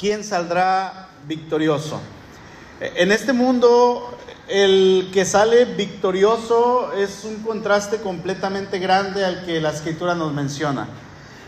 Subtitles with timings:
[0.00, 2.00] ¿quién saldrá victorioso?
[2.80, 4.16] En este mundo,
[4.48, 10.88] el que sale victorioso es un contraste completamente grande al que la escritura nos menciona.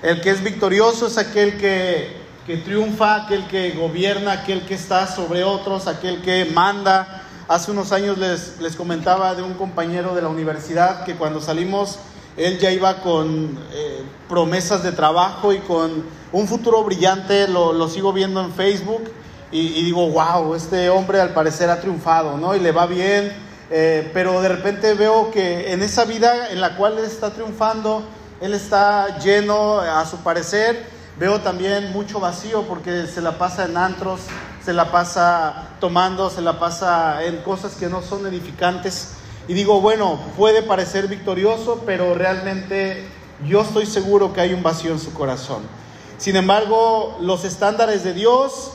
[0.03, 5.07] El que es victorioso es aquel que, que triunfa, aquel que gobierna, aquel que está
[5.07, 7.23] sobre otros, aquel que manda.
[7.49, 11.99] Hace unos años les, les comentaba de un compañero de la universidad que cuando salimos
[12.37, 18.13] él ya iba con eh, promesas de trabajo y con un futuro brillante, lo, sigo
[18.13, 19.03] viendo en Facebook
[19.51, 22.57] y, digo, wow, este hombre al parecer ha triunfado, ¿no?
[22.57, 23.33] Y le va bien,
[23.71, 28.03] eh, pero de repente veo que en esa vida en la cual él está triunfando,
[28.41, 30.87] él está lleno, a su parecer,
[31.19, 34.23] veo también mucho vacío porque se la pasa en antros,
[34.65, 39.17] se la pasa tomando, se la pasa en cosas que no son edificantes.
[39.49, 43.05] Y digo, bueno, puede parecer victorioso, pero realmente
[43.47, 45.63] yo estoy seguro que hay un vacío en su corazón.
[46.19, 48.73] Sin embargo, los estándares de Dios,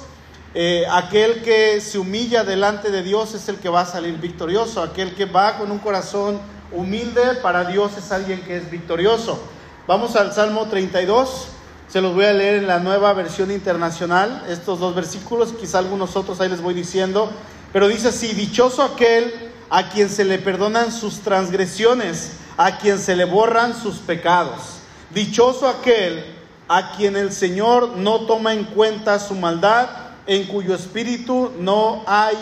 [0.53, 4.81] eh, aquel que se humilla delante de Dios es el que va a salir victorioso.
[4.81, 6.39] Aquel que va con un corazón
[6.73, 9.39] humilde para Dios es alguien que es victorioso.
[9.87, 11.47] Vamos al Salmo 32.
[11.87, 16.17] Se los voy a leer en la nueva versión internacional, estos dos versículos, quizá algunos
[16.17, 17.31] otros ahí les voy diciendo,
[17.71, 19.33] pero dice así, dichoso aquel
[19.69, 24.79] a quien se le perdonan sus transgresiones, a quien se le borran sus pecados.
[25.11, 26.35] Dichoso aquel
[26.67, 29.87] a quien el Señor no toma en cuenta su maldad,
[30.25, 32.35] en cuyo espíritu no hay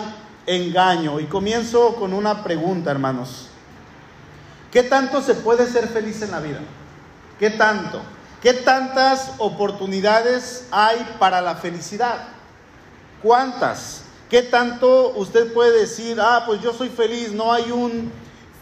[0.46, 1.20] engaño.
[1.20, 3.50] Y comienzo con una pregunta, hermanos.
[4.72, 6.60] ¿Qué tanto se puede ser feliz en la vida?
[7.40, 8.02] ¿Qué tanto?
[8.42, 12.28] ¿Qué tantas oportunidades hay para la felicidad?
[13.22, 14.05] ¿Cuántas?
[14.36, 18.12] ¿Qué tanto usted puede decir, ah, pues yo soy feliz, no hay un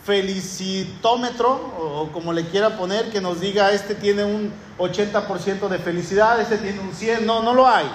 [0.06, 6.40] felicitómetro, o como le quiera poner, que nos diga, este tiene un 80% de felicidad,
[6.40, 7.88] este tiene un 100%, no, no lo hay.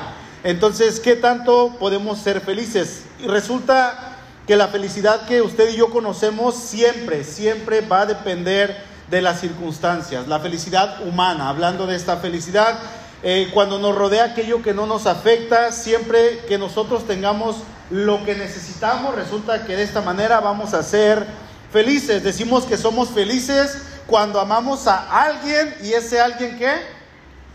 [0.43, 3.05] Entonces, ¿qué tanto podemos ser felices?
[3.23, 8.77] Y resulta que la felicidad que usted y yo conocemos siempre, siempre va a depender
[9.09, 12.77] de las circunstancias, la felicidad humana, hablando de esta felicidad
[13.23, 17.57] eh, cuando nos rodea aquello que no nos afecta, siempre que nosotros tengamos
[17.91, 21.27] lo que necesitamos, resulta que de esta manera vamos a ser
[21.73, 22.23] felices.
[22.23, 26.71] Decimos que somos felices cuando amamos a alguien y ese alguien que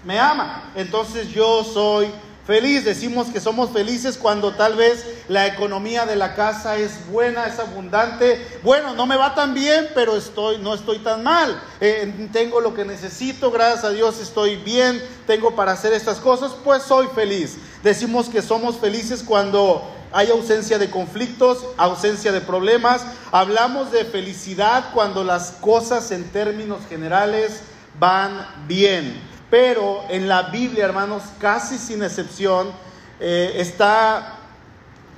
[0.04, 0.72] me ama.
[0.76, 2.12] Entonces yo soy
[2.46, 2.84] feliz.
[2.86, 7.60] Decimos que somos felices cuando tal vez la economía de la casa es buena, es
[7.60, 8.60] abundante.
[8.64, 11.62] Bueno, no me va tan bien, pero estoy, no estoy tan mal.
[11.80, 16.54] Eh, tengo lo que necesito, gracias a Dios estoy bien, tengo para hacer estas cosas,
[16.64, 17.58] pues soy feliz.
[17.84, 23.02] Decimos que somos felices cuando hay ausencia de conflictos, ausencia de problemas.
[23.32, 27.62] Hablamos de felicidad cuando las cosas en términos generales
[28.00, 32.72] van bien pero en la Biblia, hermanos, casi sin excepción,
[33.20, 34.40] eh, está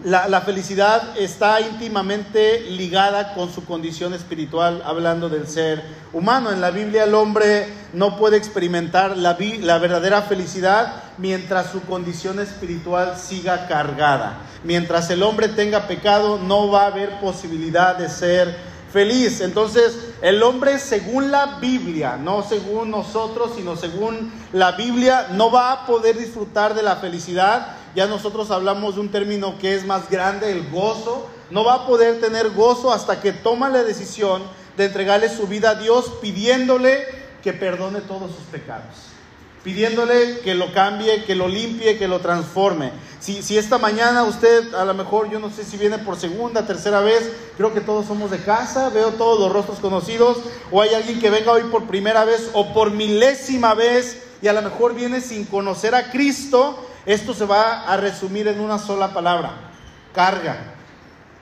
[0.04, 5.82] la, felicidad está íntimamente ligada con su condición espiritual, hablando del ser
[6.12, 6.52] humano.
[6.52, 12.42] En la Biblia el hombre no puede experimentar la, la, verdadera felicidad mientras su condición
[12.42, 14.40] espiritual siga cargada.
[14.66, 19.42] Mientras el hombre tenga pecado, no va a haber posibilidad de ser feliz.
[19.42, 25.74] Entonces, el hombre según la Biblia, no según nosotros, sino según la Biblia, no va
[25.74, 27.76] a poder disfrutar de la felicidad.
[27.94, 31.28] Ya nosotros hablamos de un término que es más grande, el gozo.
[31.52, 34.42] No va a poder tener gozo hasta que toma la decisión
[34.78, 37.06] de entregarle su vida a Dios pidiéndole
[37.44, 39.15] que perdone todos sus pecados
[39.66, 42.92] pidiéndole que lo cambie, que lo limpie, que lo transforme.
[43.20, 46.68] Si, si, esta mañana usted, a lo mejor, yo no sé si viene por segunda,
[46.68, 50.38] tercera vez, creo que todos somos de casa, veo todos los rostros conocidos,
[50.72, 54.54] o hay alguien que venga hoy por primera vez o por milésima vez y a
[54.54, 59.16] lo mejor viene sin conocer a Cristo, esto se va a resumir en una sola
[59.16, 59.72] palabra,
[60.14, 60.74] carga.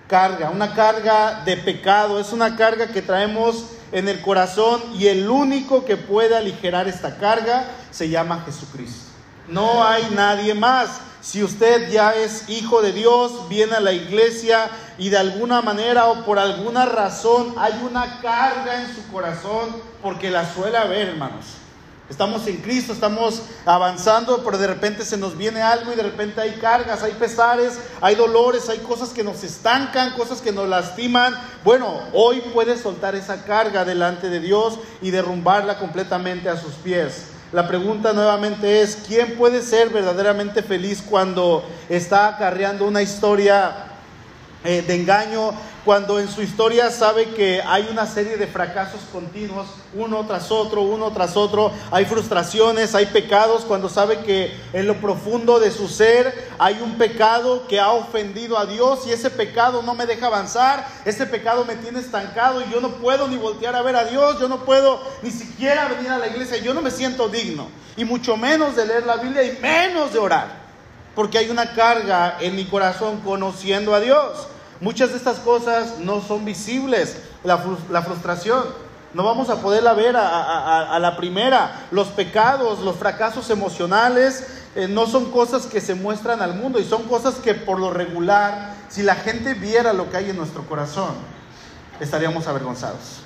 [0.08, 5.30] Carga, una carga de pecado, es una carga que traemos en el corazón y el
[5.30, 9.12] único que puede aligerar esta carga se llama Jesucristo.
[9.48, 11.00] No hay nadie más.
[11.22, 16.08] Si usted ya es hijo de Dios, viene a la iglesia y de alguna manera
[16.08, 19.70] o por alguna razón hay una carga en su corazón
[20.02, 21.46] porque la suele haber, hermanos.
[22.10, 26.42] Estamos en Cristo, estamos avanzando, pero de repente se nos viene algo y de repente
[26.42, 31.34] hay cargas, hay pesares, hay dolores, hay cosas que nos estancan, cosas que nos lastiman.
[31.64, 37.28] Bueno, hoy puedes soltar esa carga delante de Dios y derrumbarla completamente a sus pies.
[37.54, 43.93] La pregunta nuevamente es, ¿quién puede ser verdaderamente feliz cuando está acarreando una historia
[44.64, 49.68] eh, de engaño, cuando en su historia sabe que hay una serie de fracasos continuos,
[49.94, 54.96] uno tras otro, uno tras otro, hay frustraciones, hay pecados, cuando sabe que en lo
[55.02, 59.82] profundo de su ser hay un pecado que ha ofendido a Dios y ese pecado
[59.82, 63.76] no me deja avanzar, ese pecado me tiene estancado y yo no puedo ni voltear
[63.76, 66.82] a ver a Dios, yo no puedo ni siquiera venir a la iglesia, yo no
[66.82, 67.68] me siento digno,
[67.98, 70.63] y mucho menos de leer la Biblia y menos de orar
[71.16, 74.48] porque hay una carga en mi corazón conociendo a Dios.
[74.80, 77.18] Muchas de estas cosas no son visibles.
[77.44, 78.64] La, frustración,
[79.14, 81.88] no vamos a poderla ver a, la primera.
[81.92, 86.84] Los pecados, los fracasos emocionales, eh, no son cosas que se muestran al mundo y
[86.84, 90.64] son cosas que por lo regular, si la gente viera lo que hay en nuestro
[90.64, 91.14] corazón,
[92.00, 93.22] estaríamos avergonzados.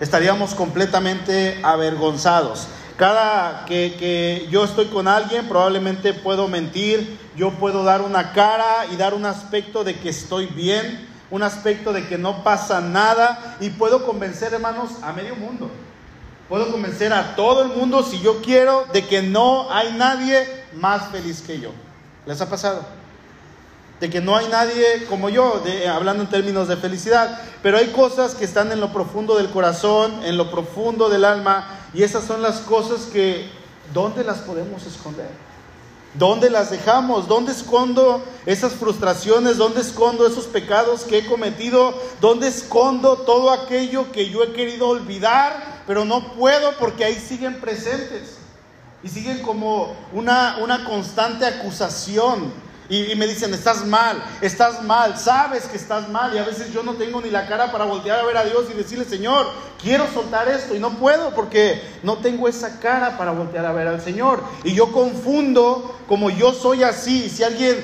[0.00, 2.66] Estaríamos completamente avergonzados.
[2.96, 8.86] Cada que, que, yo estoy con alguien, probablemente puedo mentir, yo puedo dar una cara
[8.92, 13.56] y dar un aspecto de que estoy bien, un aspecto de que no pasa nada
[13.60, 15.70] y puedo convencer, hermanos, a medio mundo.
[16.48, 21.10] Puedo convencer a todo el mundo, si yo quiero, de que no hay nadie más
[21.10, 21.70] feliz que yo.
[22.26, 22.84] ¿Les ha pasado?
[23.98, 27.40] De que no hay nadie como yo, hablando en términos de felicidad.
[27.62, 31.66] Pero hay cosas que están en lo profundo del corazón, en lo profundo del alma,
[31.94, 33.50] y esas son las cosas que,
[33.92, 35.30] ¿dónde las podemos esconder?
[36.14, 37.26] ¿Dónde las dejamos?
[37.26, 39.56] ¿Dónde escondo esas frustraciones?
[39.56, 41.94] ¿Dónde escondo esos pecados que he cometido?
[42.20, 47.60] ¿Dónde escondo todo aquello que yo he querido olvidar, pero no puedo porque ahí siguen
[47.60, 48.36] presentes?
[49.02, 52.52] Y siguen como una, una constante acusación
[52.92, 56.34] y, me dicen, estás mal, estás mal, sabes que estás mal.
[56.34, 58.66] Y a veces yo no tengo ni la cara para voltear a ver a Dios
[58.70, 59.46] y decirle, Señor,
[59.80, 60.74] quiero soltar esto.
[60.74, 64.44] Y no puedo porque no tengo esa cara para voltear a ver al Señor.
[64.62, 67.30] Y yo confundo como yo soy así.
[67.30, 67.78] Si alguien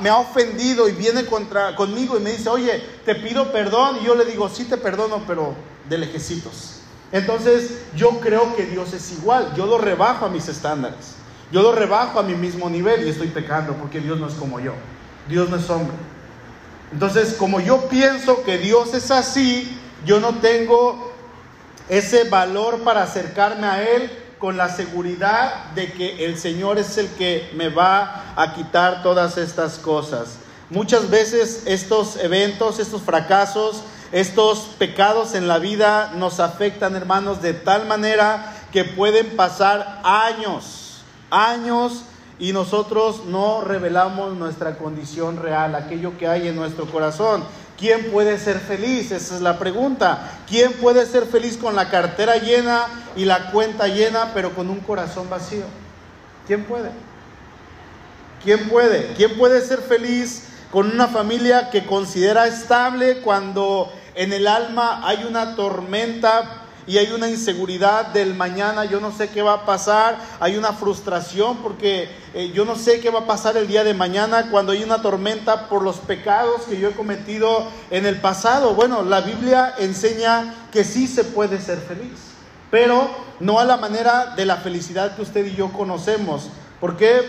[0.00, 3.96] me ha ofendido y viene contra, conmigo y me dice, oye, te pido perdón.
[4.02, 5.54] Y yo le digo, sí te perdono, pero
[5.88, 6.80] de lejecitos.
[7.12, 9.54] Entonces yo creo que Dios es igual.
[9.56, 11.19] Yo lo rebajo a mis estándares.
[11.52, 14.60] Yo lo rebajo a mi mismo nivel y estoy pecando porque Dios no es como
[14.60, 14.72] yo.
[15.28, 15.96] Dios no es hombre.
[16.92, 21.12] Entonces, como yo pienso que Dios es así, yo no tengo
[21.88, 27.08] ese valor para acercarme a Él con la seguridad de que el Señor es el
[27.08, 30.38] que me va a quitar todas estas cosas.
[30.70, 33.82] Muchas veces estos eventos, estos fracasos,
[34.12, 40.79] estos pecados en la vida nos afectan, hermanos, de tal manera que pueden pasar años
[41.30, 42.04] años
[42.38, 47.44] y nosotros no revelamos nuestra condición real, aquello que hay en nuestro corazón.
[47.78, 49.10] ¿Quién puede ser feliz?
[49.10, 50.42] Esa es la pregunta.
[50.48, 52.86] ¿Quién puede ser feliz con la cartera llena
[53.16, 55.64] y la cuenta llena, pero con un corazón vacío?
[56.46, 56.90] ¿Quién puede?
[58.42, 59.14] ¿Quién puede?
[59.16, 65.24] ¿Quién puede ser feliz con una familia que considera estable cuando en el alma hay
[65.24, 66.59] una tormenta
[66.90, 70.72] y hay una inseguridad del mañana, yo no sé qué va a pasar, hay una
[70.72, 74.72] frustración porque eh, yo no sé qué va a pasar el día de mañana cuando
[74.72, 78.74] hay una tormenta por los pecados que yo he cometido en el pasado.
[78.74, 82.18] Bueno, la Biblia enseña que sí se puede ser feliz,
[82.72, 83.08] pero
[83.38, 86.48] no a la manera de la felicidad que usted y yo conocemos.
[86.80, 87.20] ¿Por qué?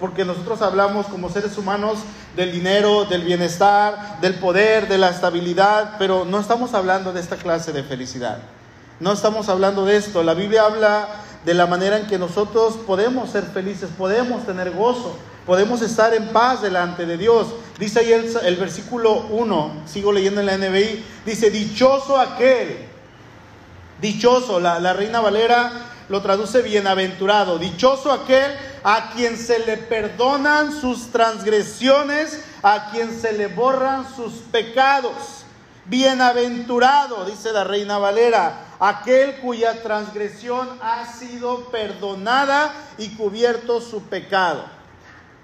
[0.00, 1.98] Porque nosotros hablamos como seres humanos
[2.36, 7.36] del dinero, del bienestar, del poder, de la estabilidad, pero no estamos hablando de esta
[7.36, 8.40] clase de felicidad.
[9.00, 10.22] No estamos hablando de esto.
[10.22, 11.08] La Biblia habla
[11.46, 16.28] de la manera en que nosotros podemos ser felices, podemos tener gozo, podemos estar en
[16.28, 17.46] paz delante de Dios.
[17.78, 22.76] Dice ahí el, versículo 1, sigo leyendo en la NBI, dice, dichoso aquel,
[24.02, 25.72] dichoso, la, la Reina Valera
[26.10, 28.52] lo traduce bienaventurado, dichoso aquel
[28.84, 35.39] a quien se le perdonan sus transgresiones, a quien se le borran sus pecados.
[35.90, 44.66] Bienaventurado, dice la Reina Valera, aquel cuya transgresión ha sido perdonada y cubierto su pecado.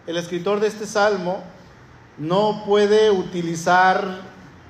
[0.07, 1.43] El escritor de este salmo
[2.17, 4.21] no puede utilizar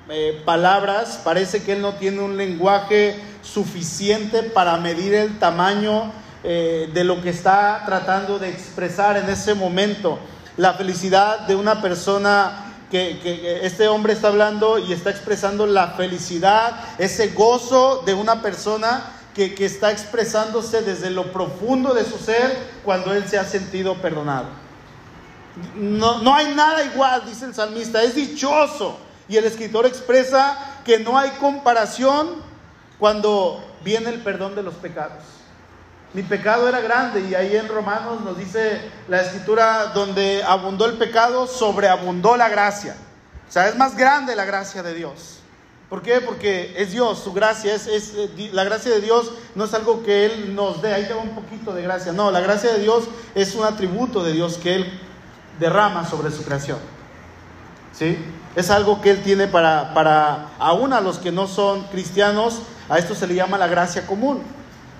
[0.09, 6.11] eh, palabras, parece que él no tiene un lenguaje suficiente para medir el tamaño
[6.43, 10.17] eh, de lo que está tratando de expresar en ese momento.
[10.57, 16.79] La felicidad de una persona que, este hombre está hablando y está expresando la felicidad,
[16.97, 22.57] ese gozo de una persona que, que, está expresándose desde lo profundo de su ser
[22.83, 24.47] cuando él se ha sentido perdonado.
[25.75, 28.97] No, no hay nada igual, dice el salmista, es dichoso.
[29.27, 32.35] Y el escritor expresa que no hay comparación
[32.97, 35.23] cuando viene el perdón de los pecados.
[36.13, 40.97] Mi pecado era grande y ahí en Romanos nos dice la escritura, donde abundó el
[40.97, 42.95] pecado, sobreabundó la gracia.
[43.47, 45.39] O sea, es más grande la gracia de Dios.
[45.89, 46.19] ¿Por qué?
[46.19, 50.25] Porque es Dios, su gracia, es, eh, la gracia de Dios no es algo que
[50.25, 53.55] Él nos dé, ahí tengo un poquito de gracia, no, la gracia de Dios es
[53.55, 54.99] un atributo de Dios que Él
[55.59, 56.77] derrama sobre su creación.
[57.93, 58.17] ¿Sí?
[58.55, 62.97] Es algo que Él tiene para, para aún a los que no son cristianos, a
[62.97, 64.43] esto se le llama la gracia común.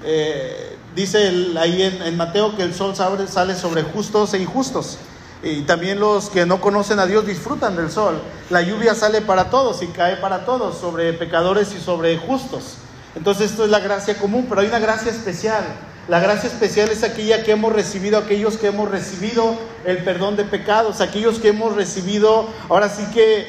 [0.03, 4.97] Eh, dice ahí en, Mateo que el sol sale sobre justos e injustos.
[5.43, 8.19] Y también los que no conocen a Dios disfrutan del sol.
[8.49, 12.77] La lluvia sale para todos y cae para todos, sobre pecadores y sobre justos.
[13.15, 15.63] Entonces esto es la gracia común, pero hay una gracia especial.
[16.07, 20.45] La gracia especial es aquella que hemos recibido, aquellos que hemos recibido el perdón de
[20.45, 23.45] pecados, aquellos que hemos recibido, ahora sí que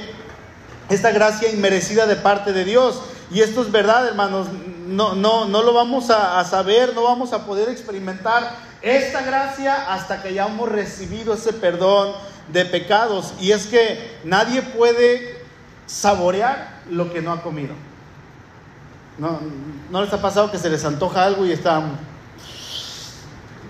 [0.91, 3.01] esta gracia inmerecida de parte de Dios.
[3.31, 4.49] Y esto es verdad, hermanos,
[4.89, 10.23] no, no, no lo vamos a, saber, no vamos a poder experimentar esta gracia hasta
[10.23, 12.15] que hayamos recibido ese perdón
[12.51, 13.35] de pecados.
[13.39, 15.45] Y es que nadie puede
[15.87, 17.75] saborear lo que no ha comido.
[19.19, 19.41] ¿No,
[19.91, 21.83] ¿No les ha pasado que se les antoja algo y está...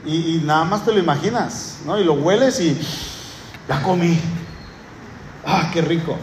[0.06, 1.98] Y, nada más te lo imaginas, ¿no?
[1.98, 2.80] Y lo hueles y
[3.66, 4.18] la comí.
[5.44, 6.16] ¡Ah, qué rico!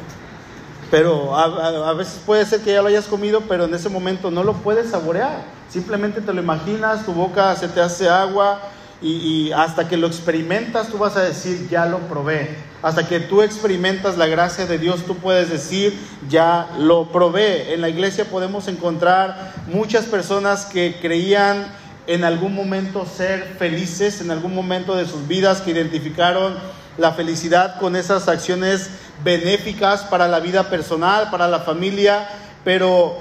[0.91, 4.43] Pero a, veces puede ser que ya lo hayas comido, pero en ese momento no
[4.43, 5.43] lo puedes saborear.
[5.69, 8.61] Simplemente te lo imaginas, tu boca se te hace agua
[9.01, 9.11] y,
[9.47, 12.55] y, hasta que lo experimentas tú vas a decir, ya lo probé.
[12.81, 15.97] Hasta que tú experimentas la gracia de Dios, tú puedes decir,
[16.29, 17.73] ya lo probé.
[17.73, 21.65] En la iglesia podemos encontrar muchas personas que creían
[22.07, 26.55] en algún momento ser felices, en algún momento de sus vidas que identificaron
[26.97, 28.89] la felicidad con esas acciones
[29.23, 32.27] benéficas para la vida personal, para la familia,
[32.63, 33.17] pero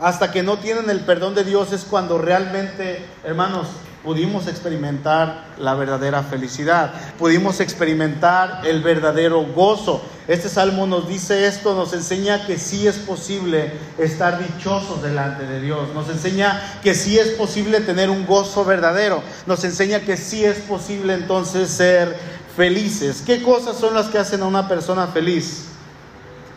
[0.00, 3.68] hasta que no tienen el perdón de Dios es cuando realmente, hermanos,
[4.02, 10.02] pudimos experimentar la verdadera felicidad, pudimos experimentar el verdadero gozo.
[10.26, 15.60] Este salmo nos dice esto, nos enseña que sí es posible estar dichosos delante de
[15.60, 20.44] Dios, nos enseña que sí es posible tener un gozo verdadero, nos enseña que sí
[20.44, 22.16] es posible entonces ser
[22.56, 23.22] felices.
[23.24, 25.68] ¿Qué cosas son las que hacen a una persona feliz?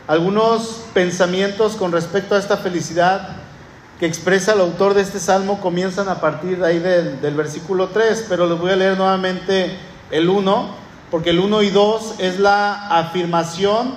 [0.07, 3.37] Algunos pensamientos con respecto a esta felicidad
[3.99, 8.25] que expresa el autor de este salmo comienzan a partir de ahí del, versículo 3,
[8.27, 9.71] pero les voy a leer nuevamente
[10.11, 10.75] el 1,
[11.09, 13.95] porque el 1 y 2 es la afirmación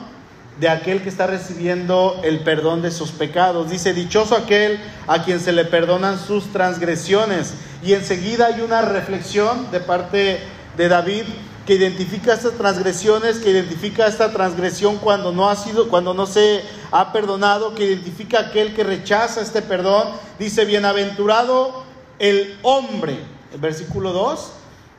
[0.61, 3.71] de aquel que está recibiendo el perdón de sus pecados.
[3.71, 7.55] Dice, dichoso aquel a quien se le perdonan sus transgresiones.
[7.83, 10.41] Y enseguida hay una reflexión de parte
[10.77, 11.25] de David
[11.69, 16.63] que identifica estas transgresiones, que identifica esta transgresión cuando no ha sido, cuando no se
[16.91, 20.09] ha perdonado, que identifica aquel que rechaza este perdón.
[20.39, 21.85] Dice, bienaventurado
[22.19, 23.19] el hombre,
[23.53, 24.51] el versículo 2,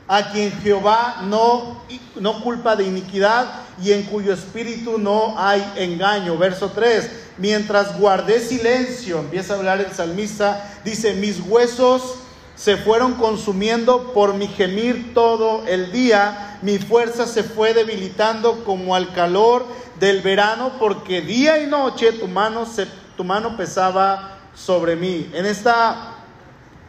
[0.06, 1.82] a quien Jehová no,
[2.14, 6.38] no culpa de iniquidad y en cuyo espíritu no hay engaño.
[6.38, 12.19] Verso 3, mientras guardé silencio, empieza a hablar el salmista, dice, mis huesos
[12.60, 18.94] se fueron consumiendo por mi gemir todo el día, mi fuerza se fue debilitando como
[18.94, 19.64] al calor
[19.98, 22.86] del verano, porque día y noche tu mano, se,
[23.16, 25.30] tu mano pesaba sobre mí.
[25.32, 26.16] En esta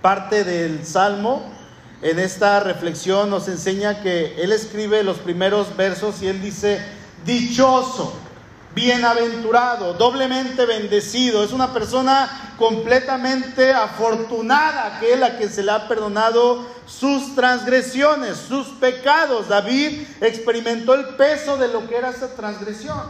[0.02, 1.42] parte del Salmo,
[2.02, 6.82] en esta reflexión nos enseña que él escribe los primeros versos y él dice,
[7.26, 8.14] dichoso
[8.74, 11.44] bienaventurado, doblemente bendecido.
[11.44, 18.68] Es una persona completamente afortunada, aquel a quien se le ha perdonado sus transgresiones, sus
[18.68, 19.48] pecados.
[19.48, 23.02] David experimentó el peso de lo que era esa transgresión,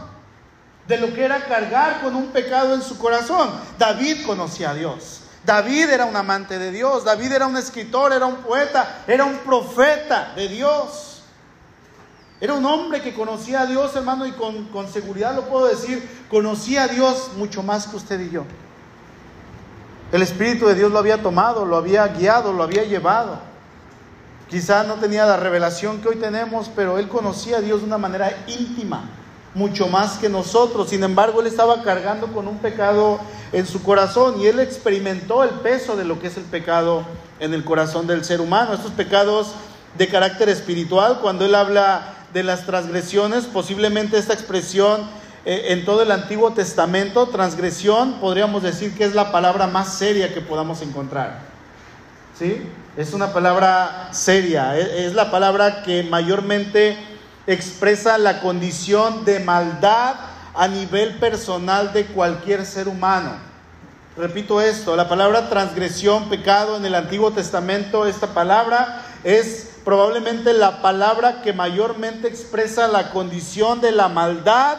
[0.86, 3.50] de lo que era cargar con un pecado en su corazón.
[3.78, 5.20] David conocía a Dios.
[5.44, 9.38] David era un amante de Dios, David era un escritor, era un poeta, era un
[9.38, 11.11] profeta de Dios.
[12.42, 16.04] Era un hombre que conocía a Dios, hermano, y con, con, seguridad lo puedo decir,
[16.28, 18.42] conocía a Dios mucho más que usted y yo.
[20.10, 23.38] El Espíritu de Dios lo había tomado, lo había guiado, lo había llevado.
[24.50, 27.96] Quizá no tenía la revelación que hoy tenemos, pero él conocía a Dios de una
[27.96, 29.08] manera íntima,
[29.54, 30.88] mucho más que nosotros.
[30.88, 33.20] Sin embargo, él estaba cargando con un pecado
[33.52, 37.04] en su corazón y él experimentó el peso de lo que es el pecado
[37.38, 38.74] en el corazón del ser humano.
[38.74, 39.54] Estos pecados
[39.96, 45.02] de carácter espiritual, cuando él habla de las transgresiones, posiblemente esta expresión
[45.44, 50.32] eh, en todo el Antiguo Testamento, transgresión, podríamos decir que es la palabra más seria
[50.32, 51.40] que podamos encontrar.
[52.38, 52.62] ¿Sí?
[52.96, 56.96] Es una palabra seria, es, es la palabra que mayormente
[57.46, 60.14] expresa la condición de maldad
[60.54, 63.32] a nivel personal de cualquier ser humano.
[64.16, 70.82] Repito esto, la palabra transgresión, pecado en el Antiguo Testamento, esta palabra es probablemente la
[70.82, 74.78] palabra que mayormente expresa la condición de la maldad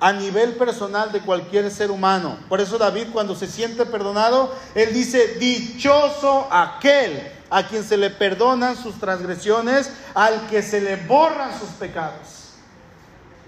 [0.00, 2.38] a nivel personal de cualquier ser humano.
[2.48, 8.10] Por eso David cuando se siente perdonado, él dice, dichoso aquel a quien se le
[8.10, 12.52] perdonan sus transgresiones, al que se le borran sus pecados.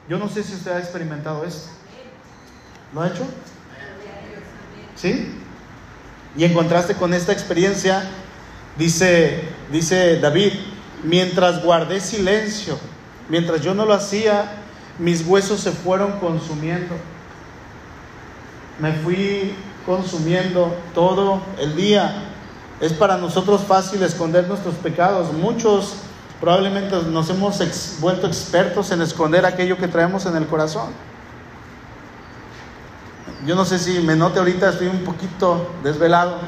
[0.08, 1.68] Yo no sé si usted ha experimentado esto.
[2.92, 3.24] ¿Lo ha hecho?
[4.96, 5.36] ¿Sí?
[6.36, 8.02] Y en contraste con esta experiencia,
[8.76, 10.52] dice, dice David,
[11.04, 12.78] mientras guardé silencio,
[13.28, 14.52] mientras yo no lo hacía,
[14.98, 16.94] mis huesos se fueron consumiendo.
[18.78, 19.54] Me fui
[19.86, 22.24] consumiendo todo el día.
[22.80, 25.32] Es para nosotros fácil esconder nuestros pecados.
[25.32, 25.96] Muchos
[26.40, 27.58] probablemente nos hemos
[28.00, 30.90] vuelto expertos en esconder aquello que traemos en el corazón.
[33.46, 36.38] Yo no sé si me note ahorita, estoy un poquito desvelado,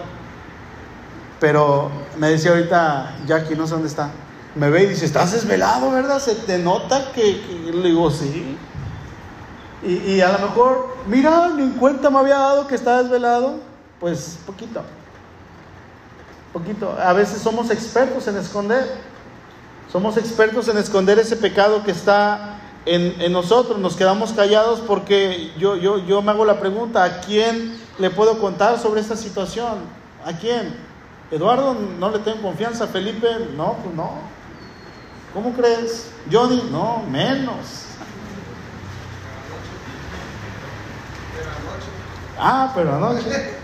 [1.42, 4.10] pero me decía ahorita Jackie, no sé dónde está,
[4.54, 6.20] me ve y dice, estás desvelado, ¿verdad?
[6.20, 7.42] Se te nota que,
[7.74, 8.56] le digo, sí.
[9.82, 13.58] Y, y, a lo mejor, mira, ni en cuenta me había dado que está desvelado,
[13.98, 14.82] pues poquito,
[16.52, 16.96] poquito.
[16.96, 18.98] A veces somos expertos en esconder,
[19.90, 25.74] somos expertos en esconder ese pecado que está en, nosotros, nos quedamos callados porque yo,
[25.74, 29.78] yo, yo me hago la pregunta, ¿a quién le puedo contar sobre esta situación?
[30.24, 30.91] ¿A quién?
[31.32, 32.86] Eduardo, no le tengo confianza.
[32.86, 34.10] Felipe, no, pues no.
[35.32, 36.10] ¿Cómo crees?
[36.30, 37.86] Johnny, no, menos.
[42.38, 43.62] Ah, pero anoche.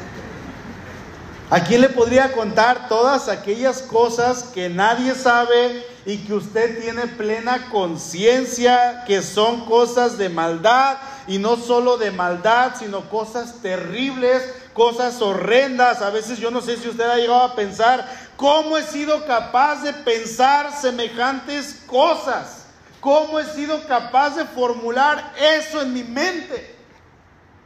[1.51, 7.07] ¿A quién le podría contar todas aquellas cosas que nadie sabe y que usted tiene
[7.07, 10.97] plena conciencia que son cosas de maldad
[11.27, 14.43] y no solo de maldad, sino cosas terribles,
[14.79, 16.01] cosas horrendas?
[16.03, 19.83] A veces yo no sé si usted ha llegado a pensar cómo he sido capaz
[19.83, 22.67] de pensar semejantes cosas,
[23.01, 26.77] cómo he sido capaz de formular eso en mi mente.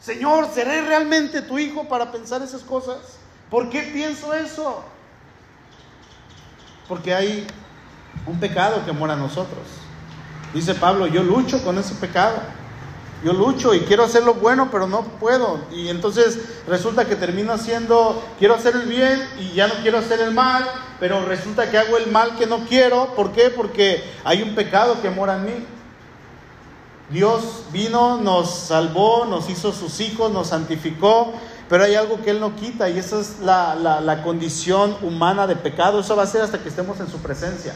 [0.00, 3.18] Señor, ¿seré realmente tu hijo para pensar esas cosas?
[3.50, 4.82] ¿Por qué pienso eso?
[6.88, 7.46] Porque hay
[8.26, 9.66] un pecado que mora en nosotros.
[10.54, 12.38] Dice Pablo, yo lucho con ese pecado.
[13.24, 15.60] Yo lucho y quiero hacer lo bueno, pero no puedo.
[15.70, 20.20] Y entonces resulta que termino haciendo, quiero hacer el bien y ya no quiero hacer
[20.20, 20.64] el mal,
[20.98, 23.14] pero resulta que hago el mal que no quiero.
[23.14, 23.50] ¿Por qué?
[23.50, 25.66] Porque hay un pecado que mora en mí.
[27.10, 31.32] Dios vino, nos salvó, nos hizo sus hijos, nos santificó,
[31.68, 36.00] pero hay algo que Él no quita y esa es la, condición humana de pecado.
[36.00, 37.74] Eso va a ser hasta que estemos en su presencia.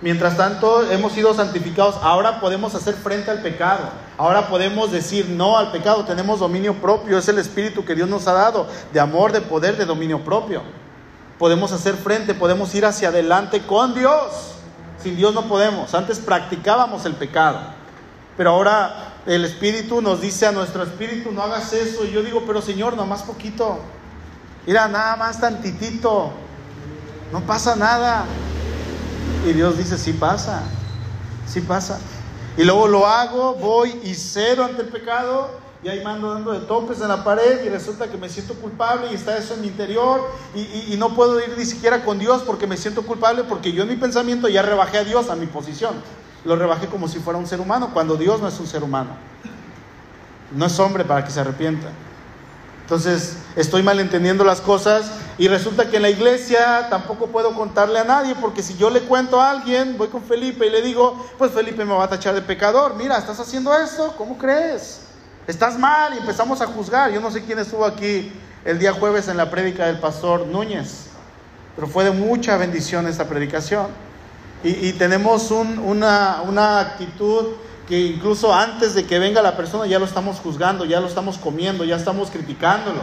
[0.00, 1.96] Mientras tanto, hemos sido santificados.
[2.02, 3.90] Ahora podemos hacer frente al pecado.
[4.16, 6.04] Ahora podemos decir no al pecado.
[6.04, 7.18] Tenemos dominio propio.
[7.18, 10.62] Es el espíritu que Dios nos ha dado de amor, de poder, de dominio propio.
[11.36, 14.54] Podemos hacer frente, podemos ir hacia adelante con Dios.
[15.02, 15.92] Sin Dios no podemos.
[15.94, 17.58] Antes practicábamos el pecado.
[18.36, 22.04] Pero ahora el Espíritu nos dice a nuestro Espíritu, no hagas eso.
[22.04, 23.80] Y yo digo, pero Señor, más poquito.
[24.64, 26.30] Mira, nada más tantitito.
[27.32, 28.24] No pasa nada.
[29.48, 30.62] Y Dios dice, sí pasa.
[31.46, 31.98] Sí pasa.
[32.56, 35.50] Y luego lo hago, voy y cedo ante el pecado.
[35.82, 39.12] Y ahí mando dando de topes en la pared y resulta que me siento culpable
[39.12, 42.42] y está eso en mi interior y, y no puedo ir ni siquiera con Dios
[42.44, 45.46] porque me siento culpable porque yo en mi pensamiento ya rebajé a Dios a mi
[45.46, 45.94] posición
[46.44, 49.10] lo rebajé como si fuera un ser humano, cuando Dios no es un ser humano.
[50.52, 51.88] No es hombre para que se arrepienta.
[52.88, 58.04] Entonces, estoy malentendiendo las cosas y resulta que en la iglesia tampoco puedo contarle a
[58.04, 61.52] nadie, porque si yo le cuento a alguien, voy con Felipe y le digo, pues
[61.52, 65.00] Felipe me va a tachar de pecador, mira, estás haciendo esto, ¿cómo crees?
[65.46, 67.12] Estás mal y empezamos a juzgar.
[67.12, 68.32] Yo no sé quién estuvo aquí
[68.64, 71.08] el día jueves en la prédica del pastor Núñez,
[71.76, 73.88] pero fue de mucha bendición esta predicación.
[74.64, 77.48] Y, tenemos una, una actitud
[77.88, 81.38] que incluso antes de que venga la persona ya lo estamos juzgando, ya lo estamos
[81.38, 83.00] comiendo, ya estamos criticándolo.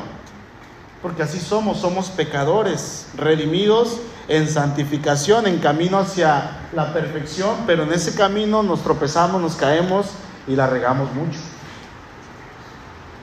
[1.01, 7.93] Porque así somos, somos pecadores, redimidos en santificación, en camino hacia la perfección, pero en
[7.93, 10.07] ese camino nos tropezamos, nos caemos
[10.47, 11.39] y la regamos mucho.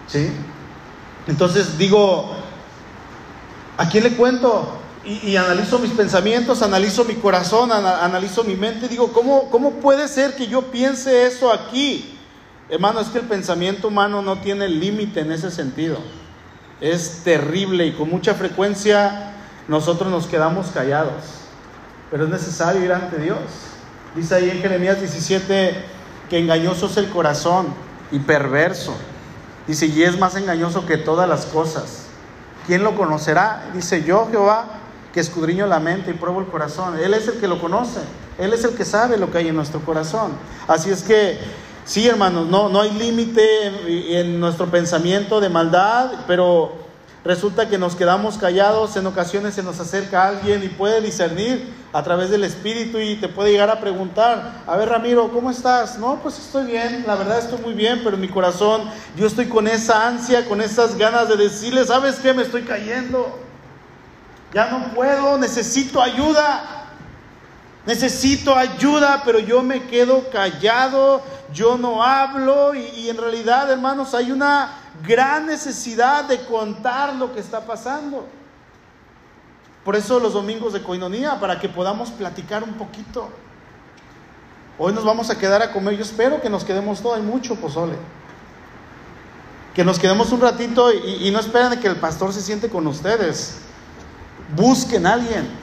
[0.08, 0.32] ¿Sí?
[1.28, 2.32] Entonces digo,
[3.78, 4.81] ¿a quién le cuento?
[5.04, 10.36] Y, analizo mis pensamientos, analizo mi corazón, analizo mi mente, digo, ¿cómo, ¿cómo puede ser
[10.36, 12.18] que yo piense eso aquí?
[12.68, 15.98] Hermano, es que el pensamiento humano no tiene límite en ese sentido.
[16.80, 19.34] Es terrible y con mucha frecuencia
[19.68, 21.24] nosotros nos quedamos callados.
[22.10, 23.38] Pero es necesario ir ante Dios.
[24.14, 25.84] Dice ahí en Jeremías 17
[26.30, 27.74] que engañoso es el corazón
[28.10, 28.94] y perverso.
[29.66, 32.06] Dice, y es más engañoso que todas las cosas.
[32.66, 33.70] ¿Quién lo conocerá?
[33.74, 34.81] Dice yo, Jehová,
[35.12, 36.98] que escudriño la mente y pruebo el corazón.
[36.98, 38.00] Él es el que lo conoce,
[38.38, 40.32] Él es el que sabe lo que hay en nuestro corazón.
[40.66, 41.38] Así es que
[41.84, 46.74] Sí, hermanos, no, no hay límite en nuestro pensamiento de maldad, pero
[47.24, 52.04] resulta que nos quedamos callados, en ocasiones se nos acerca alguien y puede discernir a
[52.04, 55.98] través del Espíritu y te puede llegar a preguntar, a ver Ramiro, ¿cómo estás?
[55.98, 58.82] No, pues estoy bien, la verdad estoy muy bien, pero en mi corazón
[59.16, 62.32] yo estoy con esa ansia, con esas ganas de decirle, ¿sabes qué?
[62.32, 63.40] Me estoy cayendo,
[64.52, 66.78] ya no puedo, necesito ayuda.
[67.84, 71.20] Necesito ayuda, pero yo me quedo callado,
[71.52, 77.34] yo no hablo y, y en realidad, hermanos, hay una gran necesidad de contar lo
[77.34, 78.28] que está pasando.
[79.84, 83.30] Por eso los domingos de coinonía, para que podamos platicar un poquito.
[84.78, 87.56] Hoy nos vamos a quedar a comer, yo espero que nos quedemos todo, hay mucho
[87.56, 87.96] pozole.
[89.74, 92.86] Que nos quedemos un ratito y, y no esperen que el pastor se siente con
[92.86, 93.58] ustedes.
[94.56, 95.62] Busquen a alguien.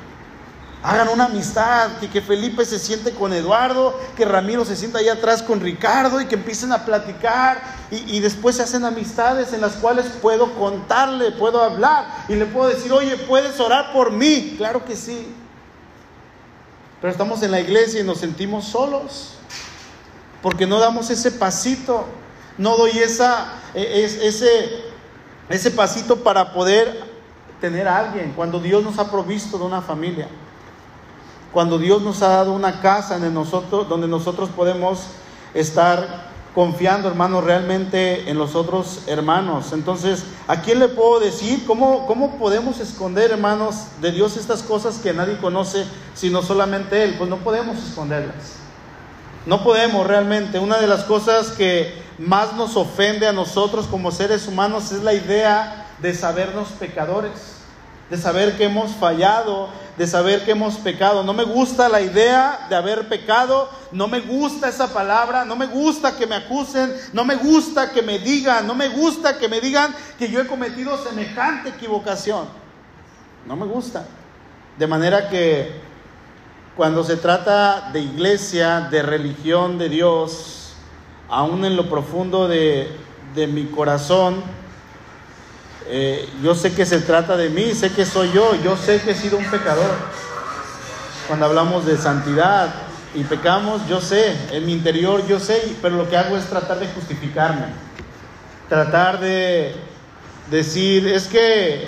[0.82, 5.13] Hagan una amistad, que, que, Felipe se siente con Eduardo, que Ramiro se sienta allá
[5.13, 9.60] atrás con Ricardo y que empiecen a platicar y, y, después se hacen amistades en
[9.60, 14.56] las cuales puedo contarle, puedo hablar y le puedo decir, oye, ¿puedes orar por mí?
[14.58, 15.28] Claro que sí.
[17.02, 19.34] Pero estamos en la iglesia y nos sentimos solos
[20.41, 22.06] porque no damos ese pasito,
[22.58, 24.84] no doy esa, e, ese,
[25.49, 27.08] ese pasito para poder
[27.61, 30.27] tener a alguien cuando Dios nos ha provisto de una familia
[31.51, 35.05] cuando Dios nos ha dado una casa en nosotros, donde nosotros podemos
[35.53, 39.71] estar confiando, hermanos, realmente en los otros hermanos.
[39.71, 41.65] Entonces, ¿a quién le puedo decir?
[41.65, 47.15] ¿Cómo, ¿Cómo podemos esconder, hermanos, de Dios estas cosas que nadie conoce, sino solamente Él?
[47.17, 48.57] Pues no podemos esconderlas.
[49.45, 50.59] No podemos realmente.
[50.59, 55.13] Una de las cosas que más nos ofende a nosotros como seres humanos es la
[55.13, 57.59] idea de sabernos pecadores
[58.09, 61.23] de saber que hemos fallado, de saber que hemos pecado.
[61.23, 65.67] No me gusta la idea de haber pecado, no me gusta esa palabra, no me
[65.67, 69.62] gusta que me acusen, no me gusta que me digan, no me gusta que me
[69.62, 72.47] digan que yo he cometido semejante equivocación.
[73.45, 74.05] No me gusta.
[74.77, 75.71] De manera que
[76.75, 80.73] cuando se trata de iglesia, de religión de Dios,
[81.29, 82.89] aún en lo profundo de,
[83.35, 84.41] de mi corazón,
[85.91, 89.12] eh, yo sé que se trata de mí, sé que soy yo, yo sé que
[89.12, 89.89] he sido un pecador.
[91.28, 92.73] Cuando hablamos de santidad
[93.15, 96.80] y pecamos, yo sé, en mi interior yo sé, pero lo que hago es tratar
[96.80, 97.65] de justificarme,
[98.67, 99.73] tratar de
[100.52, 101.88] decir, es que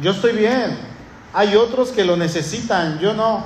[0.00, 0.78] yo estoy bien,
[1.34, 3.44] hay otros que lo necesitan, yo no,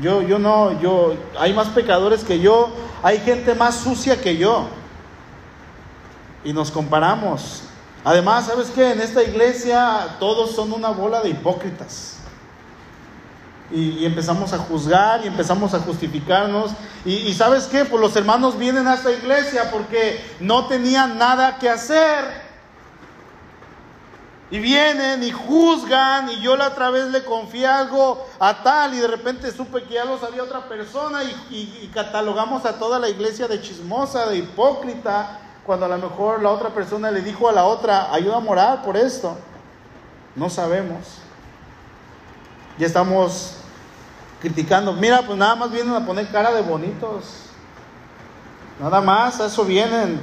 [0.00, 4.68] yo, yo no, yo, hay más pecadores que yo, hay gente más sucia que yo.
[6.42, 7.64] Y nos comparamos
[8.04, 8.92] Además, ¿sabes qué?
[8.92, 12.16] En esta iglesia todos son una bola de hipócritas.
[13.70, 16.72] Y, empezamos a juzgar y empezamos a justificarnos.
[17.04, 17.84] Y, ¿sabes qué?
[17.84, 22.50] Pues los hermanos vienen a esta iglesia porque no tenían nada que hacer.
[24.50, 28.98] Y vienen y juzgan y yo la otra vez le confié algo a tal y
[28.98, 33.46] de repente supe que ya lo sabía otra persona y catalogamos a toda la iglesia
[33.46, 35.38] de chismosa, de hipócrita
[35.70, 38.82] cuando a lo mejor la otra persona le dijo a la otra, ayuda a morar
[38.82, 39.36] por esto.
[40.34, 41.18] No sabemos.
[42.76, 43.54] Ya estamos
[44.40, 44.92] criticando.
[44.92, 47.44] Mira, pues nada más vienen a poner cara de bonitos.
[48.80, 50.20] Nada más, a eso vienen.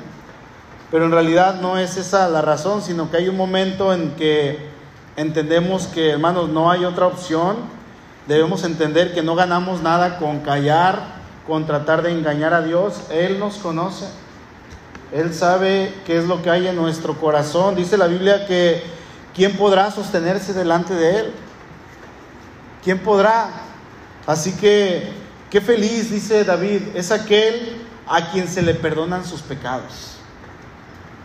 [0.92, 4.70] Pero en realidad no es esa la razón, sino que hay un momento en que
[5.16, 7.56] entendemos que, hermanos, no hay otra opción.
[8.28, 11.04] Debemos entender que no ganamos nada con callar,
[11.48, 13.04] con tratar de engañar a Dios.
[13.10, 14.27] Él nos conoce.
[15.12, 17.76] Él sabe qué es lo que hay en nuestro corazón.
[17.76, 18.84] Dice la Biblia que
[19.34, 21.34] ¿quién podrá sostenerse delante de Él?
[22.84, 23.50] ¿Quién podrá?
[24.26, 25.10] Así que
[25.50, 30.18] qué feliz, dice David, es aquel a quien se le perdonan sus pecados.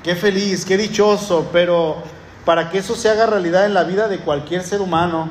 [0.02, 2.02] Qué feliz, qué dichoso, pero
[2.44, 5.30] para que eso se haga realidad en la vida de cualquier ser humano,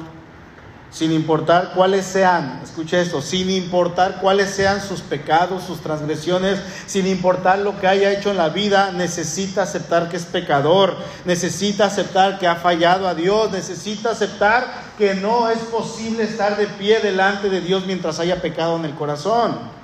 [0.91, 7.08] sin importar cuáles sean, escuche esto, sin importar cuáles sean sus pecados, sus transgresiones, sin
[7.08, 12.38] importar lo que haya hecho en la vida, necesita aceptar que es pecador, necesita aceptar
[12.39, 17.49] que ha fallado a Dios, necesita aceptar que no es posible estar de pie delante
[17.49, 19.81] de Dios mientras haya pecado en el corazón.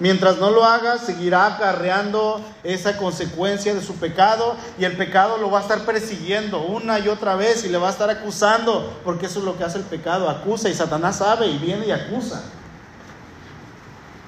[0.00, 5.50] Mientras no lo haga, seguirá acarreando esa consecuencia de su pecado y el pecado lo
[5.50, 9.26] va a estar persiguiendo una y otra vez y le va a estar acusando, porque
[9.26, 12.42] eso es lo que hace el pecado, acusa y Satanás sabe y viene y acusa.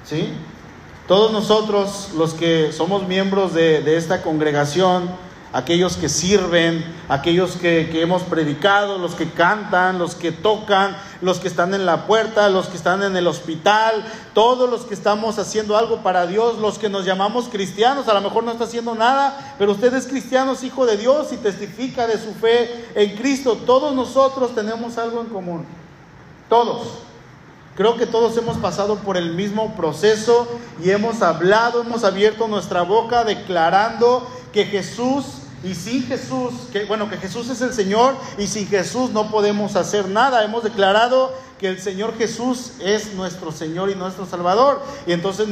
[0.04, 0.32] ¿Sí?
[1.08, 5.08] Todos nosotros, los que somos miembros de, esta congregación,
[5.52, 11.48] aquellos que sirven, aquellos que, hemos predicado, los que cantan, los que tocan, los que
[11.48, 14.04] están en la puerta, los que están en el hospital,
[14.34, 18.20] todos los que estamos haciendo algo para Dios, los que nos llamamos cristianos, a lo
[18.20, 22.18] mejor no está haciendo nada, pero usted es cristiano, hijo de Dios y testifica de
[22.18, 23.58] su fe en Cristo.
[23.66, 25.66] Todos nosotros tenemos algo en común.
[26.48, 27.06] Todos.
[27.76, 30.48] Creo que todos hemos pasado por el mismo proceso
[30.82, 35.26] y hemos hablado, hemos abierto nuestra boca declarando que Jesús
[35.62, 36.54] y sin Jesús,
[36.88, 40.42] bueno, que Jesús es el Señor y sin Jesús no podemos hacer nada.
[40.44, 44.80] Hemos declarado que el Señor Jesús es nuestro Señor y nuestro Salvador.
[45.06, 45.46] Y entonces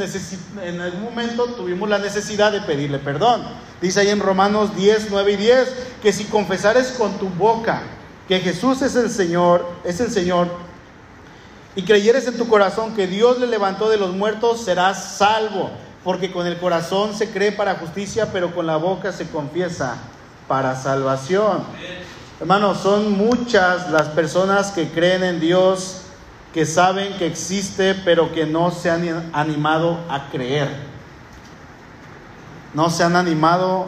[0.63, 3.43] en algún momento tuvimos la necesidad de pedirle perdón.
[3.83, 7.83] Dice ahí en Romanos 10, 9 y 10, que si confesares con tu boca
[8.27, 10.49] que Jesús es el Señor, es el Señor,
[11.77, 15.71] y creyeres en tu corazón que Dios le levantó de los muertos, serás salvo
[16.05, 19.97] porque con el corazón se cree para justicia, pero con la boca se confiesa
[20.47, 21.65] para salvación.
[22.39, 26.03] Hermanos, son muchas las personas que creen en Dios,
[26.53, 30.69] que saben que existe, pero que no se han animado a creer.
[32.75, 33.87] No se han animado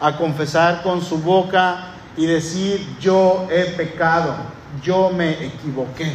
[0.00, 4.34] a confesar con su boca y decir, yo he pecado,
[4.82, 6.12] yo me equivoqué.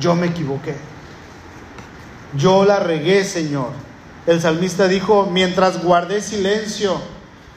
[0.00, 0.93] Yo me equivoqué.
[2.36, 3.70] Yo la regué, Señor.
[4.26, 7.00] El salmista dijo, mientras guardé silencio,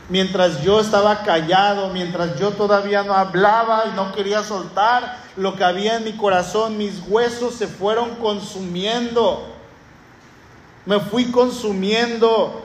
[0.09, 5.63] mientras yo estaba callado, mientras yo todavía no hablaba y no quería soltar lo que
[5.63, 9.53] había en mi corazón, mis huesos se fueron consumiendo.
[10.85, 12.63] Me fui consumiendo.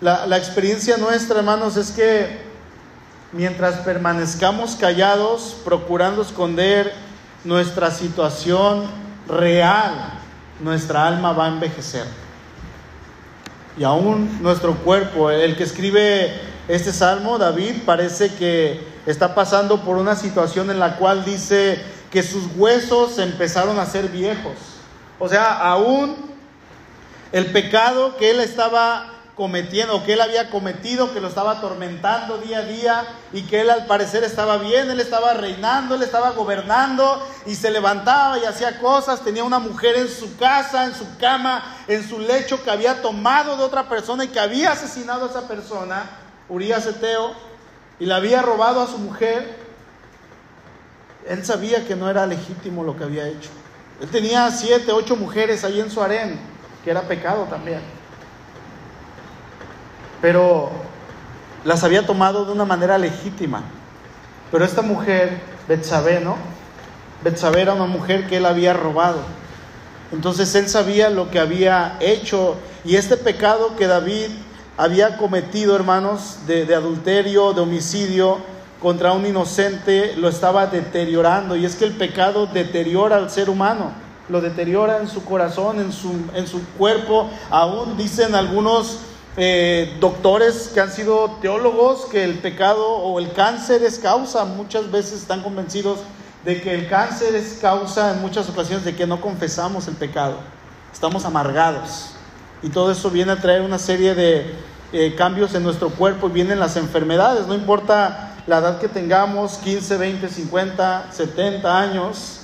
[0.00, 2.40] La, experiencia nuestra, hermanos, es que
[3.30, 6.92] mientras permanezcamos callados, procurando esconder
[7.44, 8.84] nuestra situación
[9.28, 10.21] real,
[10.60, 12.06] nuestra alma va a envejecer.
[13.76, 19.96] Y aún nuestro cuerpo, el que escribe este salmo, David, parece que está pasando por
[19.96, 24.52] una situación en la cual dice que sus huesos empezaron a ser viejos.
[25.18, 26.16] O sea, aún
[27.32, 32.58] el pecado que él estaba cometiendo, que él había cometido, que lo estaba atormentando día
[32.58, 37.26] a día y que él al parecer estaba bien, él estaba reinando, él estaba gobernando
[37.46, 41.64] y se levantaba y hacía cosas, tenía una mujer en su casa, en su cama,
[41.88, 45.48] en su lecho que había tomado de otra persona y que había asesinado a esa
[45.48, 46.10] persona,
[46.50, 47.32] Urias Eteo,
[47.98, 49.62] y le había robado a su mujer.
[51.26, 53.48] Él sabía que no era legítimo lo que había hecho.
[54.00, 56.38] Él tenía siete, ocho mujeres ahí en su harén,
[56.84, 58.01] que era pecado también
[60.22, 60.70] pero
[61.64, 63.62] las había tomado de una manera legítima.
[64.50, 66.36] Pero esta mujer, Betsabé, ¿no?
[67.22, 69.18] Betsabé era una mujer que él había robado.
[70.12, 74.28] Entonces él sabía lo que había hecho y este pecado que David
[74.76, 78.38] había cometido, hermanos, de, de, adulterio, de homicidio
[78.80, 81.56] contra un inocente, lo estaba deteriorando.
[81.56, 83.92] Y es que el pecado deteriora al ser humano,
[84.28, 87.30] lo deteriora en su corazón, en su, en su cuerpo.
[87.50, 88.98] Aún dicen algunos
[89.36, 94.90] eh, doctores que han sido teólogos que el pecado o el cáncer es causa, muchas
[94.90, 96.00] veces están convencidos
[96.44, 100.36] de que el cáncer es causa en muchas ocasiones de que no confesamos el pecado,
[100.92, 102.10] estamos amargados.
[102.62, 104.54] Y todo eso viene a traer una serie de
[104.92, 109.54] eh, cambios en nuestro cuerpo y vienen las enfermedades, no importa la edad que tengamos,
[109.58, 112.41] 15, 20, 50, 70 años,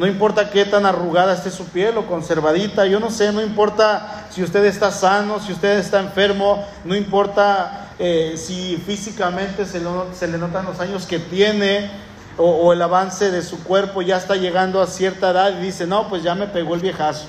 [0.00, 4.24] no importa qué tan arrugada esté su piel o conservadita, yo no sé, no importa
[4.30, 10.38] si usted está sano, si usted está enfermo, no importa eh, si físicamente se, le
[10.38, 11.90] notan los años que tiene
[12.38, 15.86] o, o, el avance de su cuerpo ya está llegando a cierta edad y dice,
[15.86, 17.26] no, pues ya me pegó el viejazo.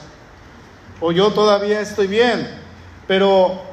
[1.02, 2.48] O yo todavía estoy bien.
[3.06, 3.64] Pero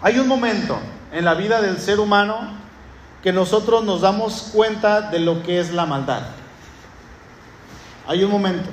[0.00, 0.80] hay un momento
[1.12, 2.40] en la vida del ser humano
[3.22, 6.41] que nosotros nos damos cuenta de lo que es la maldad.
[8.06, 8.68] Hay un momento.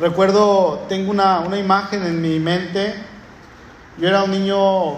[0.00, 2.94] Recuerdo, tengo una, una imagen en mi mente.
[3.98, 4.96] Yo era un niño,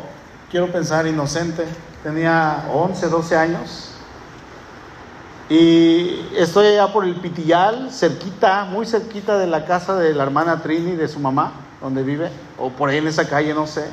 [0.50, 1.64] quiero pensar, inocente.
[2.02, 3.88] Tenía 11, 12 años.
[5.48, 10.62] Y estoy allá por el Pitillal, cerquita, muy cerquita de la casa de la hermana
[10.62, 13.85] Trini, de su mamá, donde vive, o por ahí en esa calle, no sé.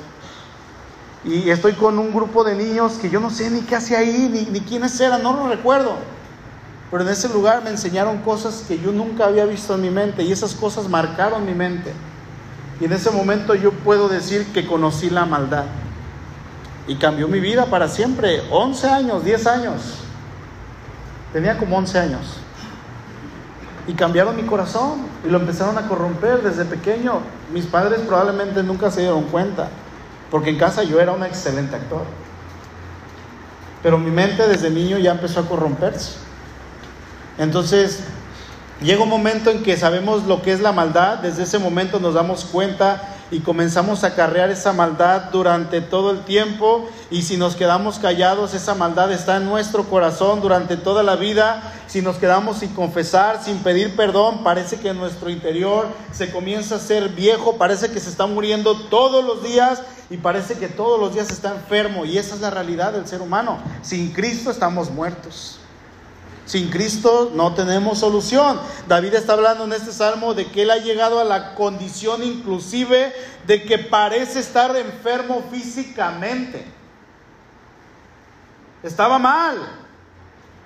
[1.25, 4.29] Y estoy con un grupo de niños que yo no sé ni qué hacía ahí,
[4.31, 5.97] ni, ni quiénes eran, no lo recuerdo.
[6.91, 10.23] Pero en ese lugar me enseñaron cosas que yo nunca había visto en mi mente
[10.23, 11.93] y esas cosas marcaron mi mente.
[12.81, 15.65] Y en ese momento yo puedo decir que conocí la maldad.
[16.87, 18.41] Y cambió mi vida para siempre.
[18.49, 19.81] 11 años, 10 años.
[21.31, 22.21] Tenía como 11 años.
[23.87, 27.21] Y cambiaron mi corazón y lo empezaron a corromper desde pequeño.
[27.53, 29.69] Mis padres probablemente nunca se dieron cuenta,
[30.31, 32.03] porque en casa yo era un excelente actor.
[33.81, 36.28] Pero mi mente desde niño ya empezó a corromperse.
[37.39, 38.01] Entonces,
[38.81, 42.13] llega un momento en que sabemos lo que es la maldad, desde ese momento nos
[42.13, 47.55] damos cuenta y comenzamos a carrear esa maldad durante todo el tiempo y si nos
[47.55, 51.73] quedamos callados, esa maldad está en nuestro corazón durante toda la vida.
[51.87, 56.79] Si nos quedamos sin confesar, sin pedir perdón, parece que nuestro interior se comienza a
[56.79, 61.13] ser viejo, parece que se está muriendo todos los días y parece que todos los
[61.13, 63.59] días está enfermo y esa es la realidad del ser humano.
[63.81, 65.58] Sin Cristo estamos muertos.
[66.49, 68.59] Sin Cristo no tenemos solución.
[68.87, 73.13] David está hablando en este salmo de que él ha llegado a la condición inclusive
[73.45, 76.65] de que parece estar enfermo físicamente.
[78.81, 79.59] Estaba mal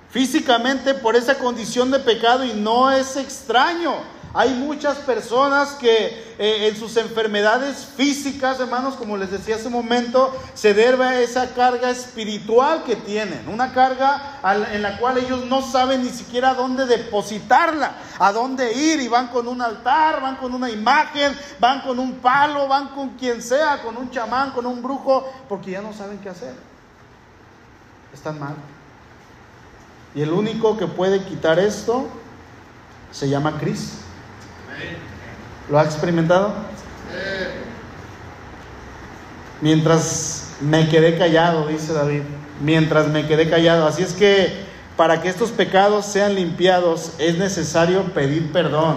[0.08, 3.92] físicamente por esa condición de pecado y no es extraño.
[4.36, 6.06] Hay muchas personas que
[6.38, 11.20] eh, en sus enfermedades físicas, hermanos, como les decía hace un momento, se debe a
[11.20, 13.48] esa carga espiritual que tienen.
[13.48, 14.40] Una carga
[14.72, 19.00] en la cual ellos no saben ni siquiera dónde depositarla, a dónde ir.
[19.00, 23.10] Y van con un altar, van con una imagen, van con un palo, van con
[23.10, 26.54] quien sea, con un chamán, con un brujo, porque ya no saben qué hacer.
[28.12, 28.56] Están mal.
[30.12, 32.08] Y el único que puede quitar esto
[33.12, 34.04] se llama Cristo.
[35.70, 36.54] ¿Lo ha experimentado?
[39.60, 42.22] Mientras me quedé callado, dice David,
[42.60, 43.86] mientras me quedé callado.
[43.86, 44.64] Así es que
[44.96, 48.96] para que estos pecados sean limpiados es necesario pedir perdón.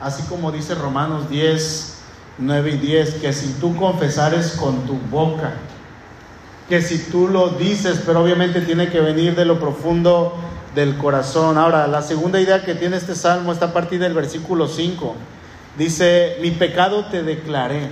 [0.00, 1.94] Así como dice Romanos 10,
[2.38, 5.54] 9 y 10, que si tú confesares con tu boca,
[6.68, 10.36] que si tú lo dices, pero obviamente tiene que venir de lo profundo
[10.78, 11.58] del corazón.
[11.58, 15.16] Ahora, la segunda idea que tiene este salmo está a partir del versículo 5.
[15.76, 17.90] Dice, mi pecado te declaré.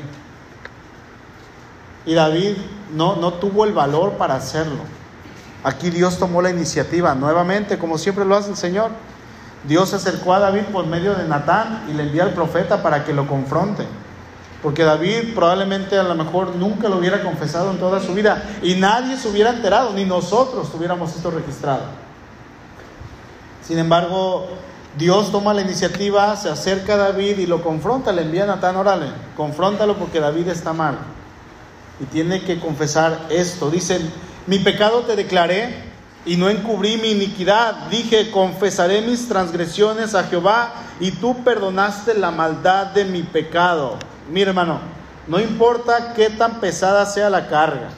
[2.05, 2.53] Y David
[2.95, 4.79] no, no tuvo el valor para hacerlo.
[5.65, 8.93] Aquí Dios tomó la iniciativa nuevamente, como siempre lo hace el Señor.
[9.67, 13.05] Dios se acercó a David por medio de Natán y le envía al profeta para
[13.05, 13.85] que lo confronte.
[14.63, 18.77] Porque David probablemente a lo mejor nunca lo hubiera confesado en toda su vida y
[18.77, 22.06] nadie se hubiera enterado, ni nosotros tuviéramos esto registrado.
[23.67, 24.47] Sin embargo,
[24.97, 28.77] Dios toma la iniciativa, se acerca a David y lo confronta, le envía a Natán,
[28.77, 30.97] órale, confróntalo porque David está mal.
[31.99, 33.69] Y tiene que confesar esto.
[33.69, 34.09] Dicen,
[34.47, 35.83] mi pecado te declaré
[36.25, 37.89] y no encubrí mi iniquidad.
[37.91, 43.97] Dije, confesaré mis transgresiones a Jehová y tú perdonaste la maldad de mi pecado.
[44.31, 44.79] Mira hermano,
[45.27, 47.89] no importa qué tan pesada sea la carga.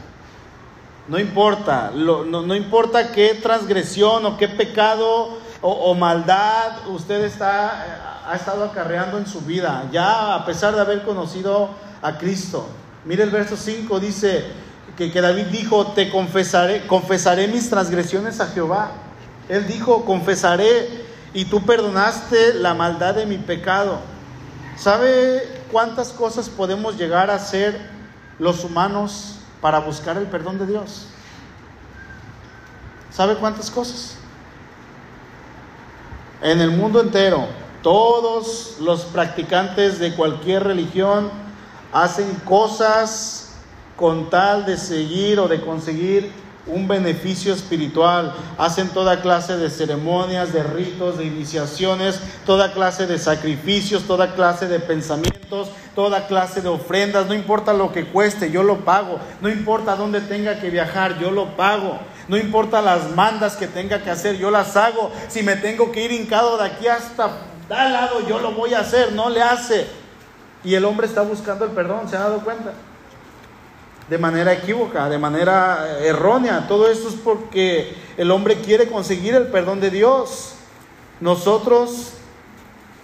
[1.09, 8.37] No importa, no, no importa qué transgresión o qué pecado o, maldad usted está, ha
[8.37, 12.69] estado acarreando en su vida, ya a pesar de haber conocido a Cristo.
[13.05, 14.45] Mire el verso 5, dice
[14.97, 18.91] que, que David dijo, te confesaré, confesaré mis transgresiones a Jehová.
[19.49, 23.99] Él dijo, confesaré y tú perdonaste la maldad de mi pecado.
[24.77, 25.43] ¿Sabe
[25.73, 27.81] cuántas cosas podemos llegar a hacer
[28.39, 31.07] los humanos para buscar el perdón de Dios?
[33.11, 34.18] ¿Sabe cuántas cosas?
[36.43, 37.47] En el mundo entero,
[37.83, 41.31] todos los practicantes de cualquier religión
[41.93, 43.55] hacen cosas
[43.97, 46.31] con tal de seguir o de conseguir
[46.69, 48.35] un beneficio espiritual.
[48.59, 54.69] Hacen toda clase de ceremonias, de ritos, de iniciaciones, toda clase de sacrificios, toda clase
[54.69, 57.27] de pensamientos, toda clase de ofrendas.
[57.27, 59.19] No importa lo que cueste, yo lo pago.
[59.41, 61.99] No importa dónde tenga que viajar, yo lo pago.
[62.29, 65.11] No importa las mandas que tenga que hacer, yo las hago.
[65.29, 67.31] Si me tengo que ir hincado de aquí hasta
[67.69, 69.13] tal lado, yo lo voy a hacer.
[69.13, 69.87] No le hace.
[70.63, 72.73] Y el hombre está buscando el perdón, ¿se ha dado cuenta?
[74.11, 76.67] De manera equívoca, de manera errónea.
[76.69, 80.55] Todo esto es porque el hombre quiere conseguir el perdón de Dios.
[81.21, 82.13] Nosotros,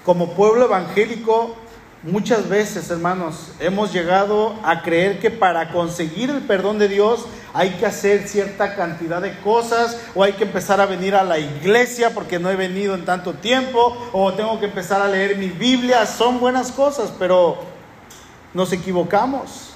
[0.05, 1.57] como pueblo evangélico,
[2.05, 7.71] muchas veces, hermanos, hemos llegado a creer que para conseguir el perdón de Dios hay
[7.71, 12.11] que hacer cierta cantidad de cosas o hay que empezar a venir a la iglesia
[12.11, 16.05] porque no he venido en tanto tiempo o tengo que empezar a leer mi Biblia.
[16.07, 17.59] Son buenas cosas, pero
[18.53, 19.71] nos equivocamos.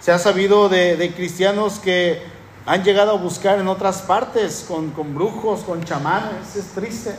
[0.00, 2.22] Se ha sabido de, cristianos que
[2.66, 6.56] han llegado a buscar en otras partes con, con brujos, con chamanes.
[6.56, 7.14] Es triste.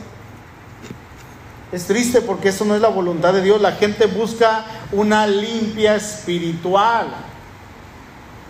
[1.71, 3.61] Es triste porque eso no es la voluntad de Dios.
[3.61, 7.07] La gente busca una limpia espiritual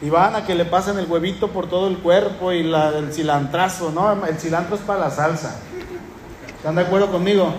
[0.02, 3.14] y van a que le pasen el huevito por todo el cuerpo y la, el
[3.14, 4.26] cilantrazo, ¿no?
[4.26, 5.58] El cilantro es para la salsa.
[6.58, 7.54] ¿Están de acuerdo conmigo?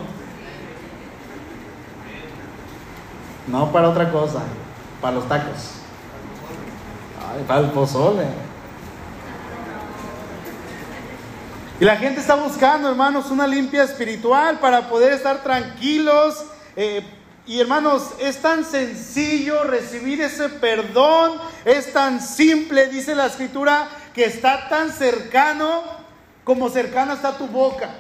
[3.47, 4.41] No para otra cosa,
[5.01, 5.73] para los tacos.
[7.47, 8.27] Para el pozole.
[11.81, 16.45] Y la gente está buscando, hermanos, una limpia espiritual para poder estar tranquilos.
[16.77, 17.03] Eh,
[17.45, 24.25] y hermanos, es tan sencillo recibir ese perdón, es tan simple, dice la escritura, que
[24.25, 25.83] está tan cercano
[26.45, 27.91] como cercana está tu boca.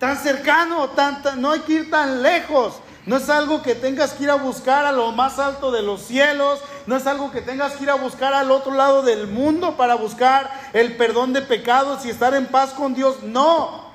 [0.00, 2.80] Tan cercano, tan, no hay que ir tan lejos.
[3.10, 6.00] No es algo que tengas que ir a buscar a lo más alto de los
[6.00, 6.60] cielos.
[6.86, 9.96] No es algo que tengas que ir a buscar al otro lado del mundo para
[9.96, 13.24] buscar el perdón de pecados y estar en paz con Dios.
[13.24, 13.90] No.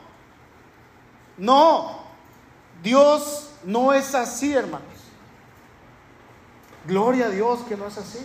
[1.38, 2.03] No.
[2.84, 4.84] Dios no es así, hermanos.
[6.86, 8.20] Gloria a Dios que no es así.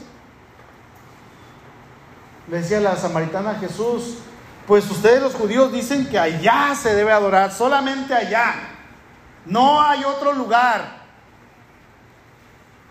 [2.48, 4.16] Le decía la samaritana Jesús,
[4.66, 8.79] pues ustedes los judíos dicen que allá se debe adorar, solamente allá.
[9.46, 11.00] No hay otro lugar.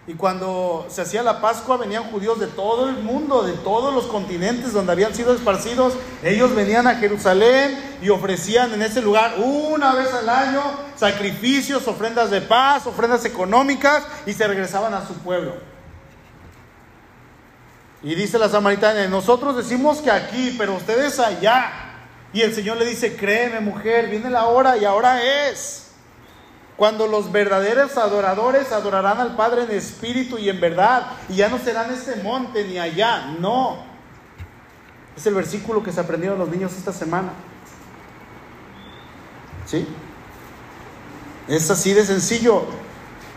[0.09, 4.07] Y cuando se hacía la Pascua venían judíos de todo el mundo, de todos los
[4.07, 5.93] continentes donde habían sido esparcidos.
[6.23, 10.63] Ellos venían a Jerusalén y ofrecían en ese lugar una vez al año
[10.95, 15.53] sacrificios, ofrendas de paz, ofrendas económicas y se regresaban a su pueblo.
[18.01, 21.71] Y dice la samaritana, nosotros decimos que aquí, pero ustedes allá.
[22.33, 25.88] Y el Señor le dice, créeme mujer, viene la hora y ahora es
[26.79, 31.59] cuando los verdaderos adoradores adorarán al Padre en espíritu y en verdad, y ya no
[31.59, 33.83] serán este monte ni allá, no.
[35.17, 37.33] Es el versículo que se aprendieron los niños esta semana.
[39.65, 39.85] ¿Sí?
[41.49, 42.63] Es así de sencillo,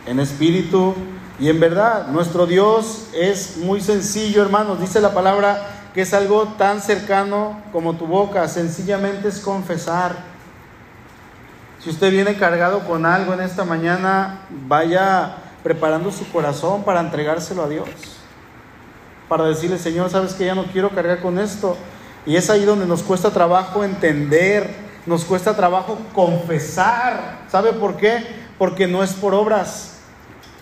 [0.06, 0.94] en espíritu
[1.40, 2.06] y en verdad.
[2.06, 4.80] Nuestro Dios es muy sencillo, hermanos.
[4.80, 8.46] Dice la palabra que es algo tan cercano como tu boca.
[8.46, 10.31] Sencillamente es confesar
[11.82, 17.64] si usted viene cargado con algo en esta mañana, vaya preparando su corazón para entregárselo
[17.64, 17.88] a Dios.
[19.28, 21.76] Para decirle, Señor, sabes que ya no quiero cargar con esto.
[22.24, 24.68] Y es ahí donde nos cuesta trabajo entender,
[25.06, 27.40] nos cuesta trabajo confesar.
[27.50, 28.26] ¿Sabe por qué?
[28.58, 29.92] Porque no es por obras,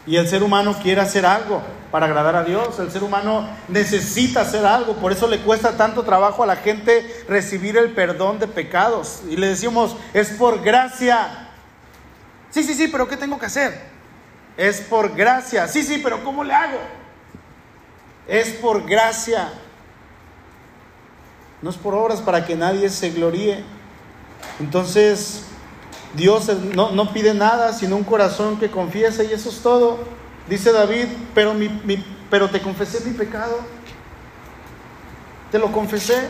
[0.06, 1.60] y el ser humano quiere hacer algo
[1.90, 2.78] para agradar a Dios.
[2.78, 4.94] El ser humano necesita hacer algo.
[4.94, 9.22] Por eso le cuesta tanto trabajo a la gente recibir el perdón de pecados.
[9.28, 11.48] Y le decimos, es por gracia.
[12.50, 13.80] Sí, sí, sí, pero ¿qué tengo que hacer?
[14.56, 15.68] Es por gracia.
[15.68, 16.78] Sí, sí, pero ¿cómo le hago?
[18.26, 19.48] Es por gracia.
[21.62, 23.62] No es por obras para que nadie se gloríe.
[24.58, 25.44] Entonces,
[26.14, 29.98] Dios no, no, pide nada sino un corazón que confiese y eso es todo.
[30.50, 31.68] Dice David, pero, mi,
[32.28, 33.60] pero te confesé mi pecado.
[35.52, 36.26] Te lo confesé.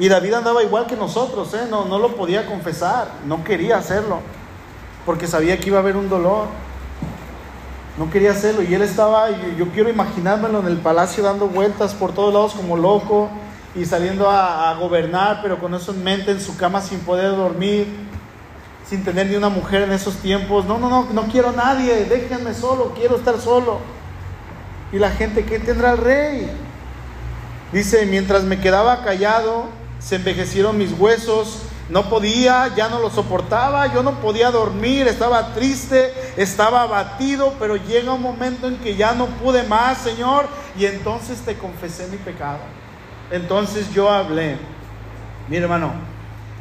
[0.00, 1.68] Y David andaba igual que nosotros, ¿eh?
[1.70, 4.20] no, no lo podía confesar, no quería hacerlo,
[5.06, 6.48] porque sabía que iba a haber un dolor.
[7.96, 12.12] No quería hacerlo y él estaba, yo, quiero imaginármelo en el palacio dando vueltas por
[12.12, 13.28] todos lados como loco
[13.76, 17.36] y saliendo a, a gobernar, pero con eso en mente en su cama sin poder
[17.36, 18.09] dormir
[18.90, 20.64] sin tener ni una mujer en esos tiempos.
[20.64, 23.78] No, no, no, no quiero a nadie, déjenme solo, quiero estar solo.
[24.92, 26.50] Y la gente, ¿qué tendrá el rey?
[27.72, 29.66] Dice, mientras me quedaba callado,
[30.00, 35.54] se envejecieron mis huesos, no podía, ya no lo soportaba, yo no podía dormir, estaba
[35.54, 40.86] triste, estaba abatido, pero llega un momento en que ya no pude más, Señor, y
[40.86, 42.58] entonces te confesé mi pecado.
[43.30, 44.56] Entonces yo hablé,
[45.48, 46.09] mi hermano,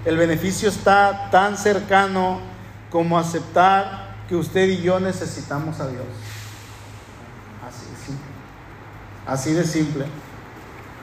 [0.06, 2.40] el beneficio está tan cercano
[2.90, 6.06] como aceptar que usted y yo necesitamos a Dios.
[7.68, 8.26] Así de simple.
[9.26, 10.06] Así de simple.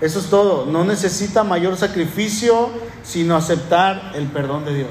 [0.01, 0.67] Eso es todo.
[0.67, 2.71] No necesita mayor sacrificio,
[3.03, 4.91] sino aceptar el perdón de Dios.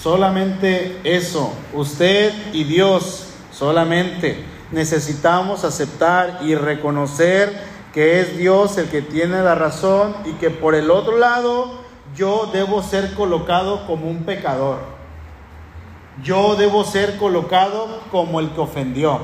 [0.00, 1.52] Solamente eso.
[1.72, 9.54] Usted y Dios solamente necesitamos aceptar y reconocer que es Dios el que tiene la
[9.54, 11.83] razón y que por el otro lado
[12.14, 14.78] yo debo ser colocado como un pecador.
[16.22, 19.20] Yo debo ser colocado como el que ofendió.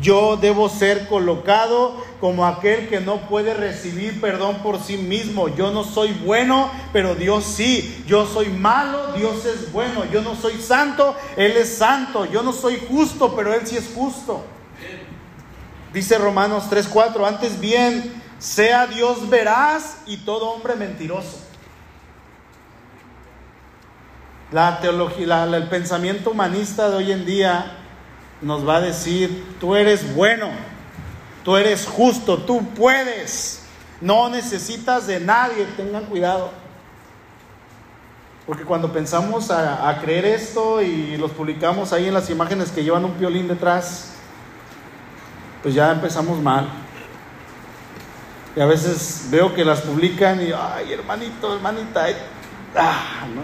[0.00, 5.48] Yo debo ser colocado como aquel que no puede recibir perdón por sí mismo.
[5.48, 8.04] Yo no soy bueno, pero Dios sí.
[8.06, 10.04] Yo soy malo, Dios es bueno.
[10.04, 12.26] Yo no soy santo, Él es santo.
[12.26, 14.44] Yo no soy justo, pero Él sí es justo.
[15.92, 21.47] Dice Romanos 3:4, antes bien, sea Dios veraz y todo hombre mentiroso.
[24.50, 27.72] La teología, el pensamiento humanista de hoy en día
[28.40, 30.48] nos va a decir, tú eres bueno,
[31.44, 33.64] tú eres justo, tú puedes,
[34.00, 36.50] no necesitas de nadie, tengan cuidado.
[38.46, 43.04] Porque cuando pensamos a, creer esto y los publicamos ahí en las imágenes que llevan
[43.04, 44.14] un violín detrás,
[45.62, 46.66] pues ya empezamos mal.
[48.56, 52.06] Y a veces veo que las publican y, ay, hermanito, hermanita,
[52.74, 53.42] ah, ¿no?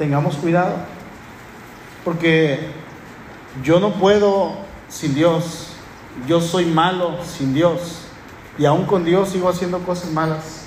[0.00, 0.76] Tengamos cuidado,
[2.06, 2.70] porque
[3.62, 4.54] yo no puedo
[4.88, 5.74] sin Dios,
[6.26, 8.06] yo soy malo sin Dios,
[8.56, 10.64] y aún con Dios sigo haciendo cosas malas.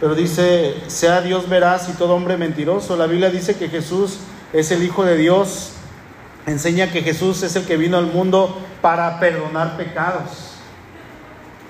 [0.00, 2.96] Pero dice, sea Dios veraz y todo hombre mentiroso.
[2.96, 4.16] La Biblia dice que Jesús
[4.54, 5.72] es el Hijo de Dios.
[6.46, 10.56] Enseña que Jesús es el que vino al mundo para perdonar pecados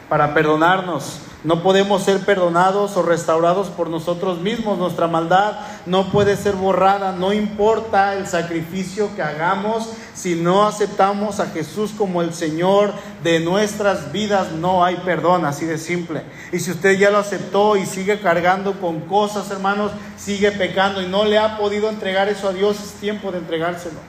[0.08, 1.18] para perdonarnos.
[1.46, 4.78] No podemos ser perdonados o restaurados por nosotros mismos.
[4.78, 5.52] Nuestra maldad
[5.86, 7.12] no puede ser borrada.
[7.12, 9.90] No importa el sacrificio que hagamos.
[10.12, 12.92] Si no aceptamos a Jesús como el Señor
[13.22, 15.44] de nuestras vidas, no hay perdón.
[15.44, 16.24] Así de simple.
[16.50, 21.06] Y si usted ya lo aceptó y sigue cargando con cosas, hermanos, sigue pecando y
[21.06, 24.00] no le ha podido entregar eso a Dios, es tiempo de entregárselo.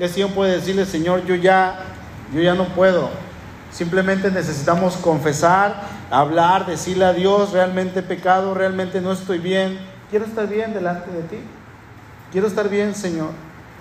[0.00, 1.78] Es tiempo de decirle, Señor, yo ya,
[2.34, 3.08] yo ya no puedo.
[3.70, 9.78] Simplemente necesitamos confesar, hablar, decirle a Dios, realmente pecado, realmente no estoy bien.
[10.10, 11.38] Quiero estar bien delante de ti.
[12.32, 13.30] Quiero estar bien, Señor.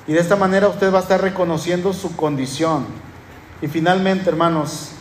[0.07, 2.85] Y de esta manera usted va a estar reconociendo su condición.
[3.61, 4.91] Y finalmente, hermanos,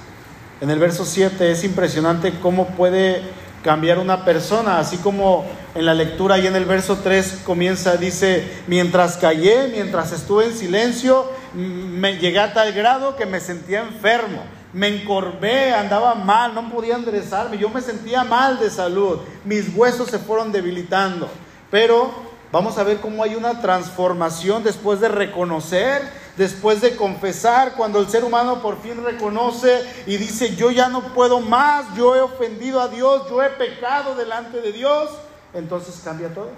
[0.60, 3.22] en el verso 7 es impresionante cómo puede
[3.62, 8.62] cambiar una persona, así como en la lectura y en el verso 3 comienza, dice,
[8.66, 14.57] mientras callé, mientras estuve en silencio, me llegué a tal grado que me sentía enfermo
[14.72, 20.10] me encorvé, andaba mal, no podía enderezarme, yo me sentía mal de salud, mis huesos
[20.10, 21.28] se fueron debilitando.
[21.70, 22.10] Pero
[22.52, 26.02] vamos a ver cómo hay una transformación después de reconocer,
[26.36, 31.02] después de confesar, cuando el ser humano por fin reconoce y dice, yo ya no
[31.14, 35.10] puedo más, yo he ofendido a Dios, yo he pecado delante de Dios,
[35.54, 36.50] entonces cambia todo.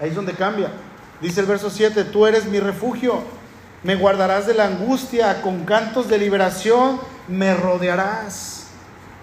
[0.00, 0.70] Ahí es donde cambia.
[1.20, 3.22] Dice el verso 7, tú eres mi refugio
[3.82, 8.66] me guardarás de la angustia, con cantos de liberación me rodearás.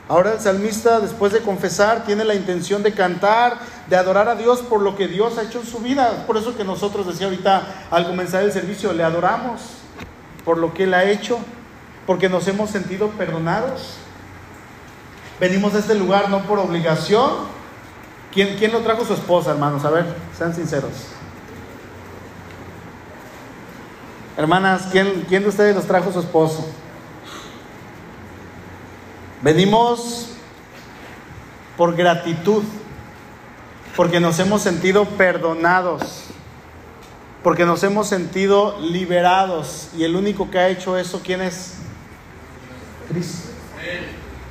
[0.08, 3.58] Ahora el salmista, después de confesar, tiene la intención de cantar,
[3.90, 6.26] de adorar a Dios por lo que Dios ha hecho en su vida.
[6.28, 9.62] Por eso que nosotros, decía ahorita al comenzar el servicio, le adoramos
[10.46, 11.40] por lo que Él ha hecho,
[12.06, 13.96] porque nos hemos sentido perdonados.
[15.40, 17.56] Venimos a este lugar no por obligación.
[18.32, 19.84] ¿Quién, quién lo trajo su esposa, hermanos?
[19.86, 20.06] A ver,
[20.38, 21.15] sean sinceros.
[24.38, 26.68] Hermanas, ¿quién, ¿quién de ustedes nos trajo su esposo?
[29.42, 30.32] Venimos
[31.78, 32.64] por gratitud,
[33.96, 36.26] porque nos hemos sentido perdonados,
[37.44, 39.90] porque nos hemos sentido liberados.
[39.98, 41.76] Y el único que ha hecho eso, ¿quién es?
[43.08, 43.50] Cristo.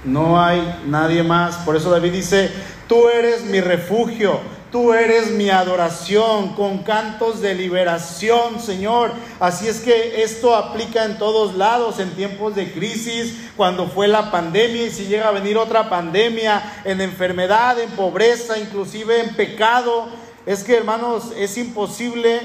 [0.04, 1.56] No hay nadie más.
[1.56, 2.50] Por eso David dice,
[2.88, 4.40] tú eres mi refugio
[4.74, 9.12] Tú eres mi adoración con cantos de liberación, Señor.
[9.38, 14.32] Así es que esto aplica en todos lados, en tiempos de crisis, cuando fue la
[14.32, 20.08] pandemia y si llega a venir otra pandemia, en enfermedad, en pobreza, inclusive en pecado.
[20.44, 22.40] Es que, hermanos, es imposible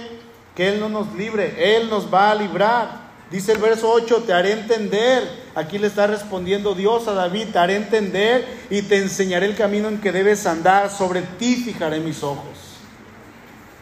[0.56, 1.78] que Él no nos libre.
[1.78, 3.09] Él nos va a librar.
[3.32, 5.24] Dice el verso 8, te haré entender.
[5.54, 9.88] Aquí le está respondiendo Dios a David, te haré entender y te enseñaré el camino
[9.88, 10.90] en que debes andar.
[10.90, 12.58] Sobre ti fijaré mis ojos.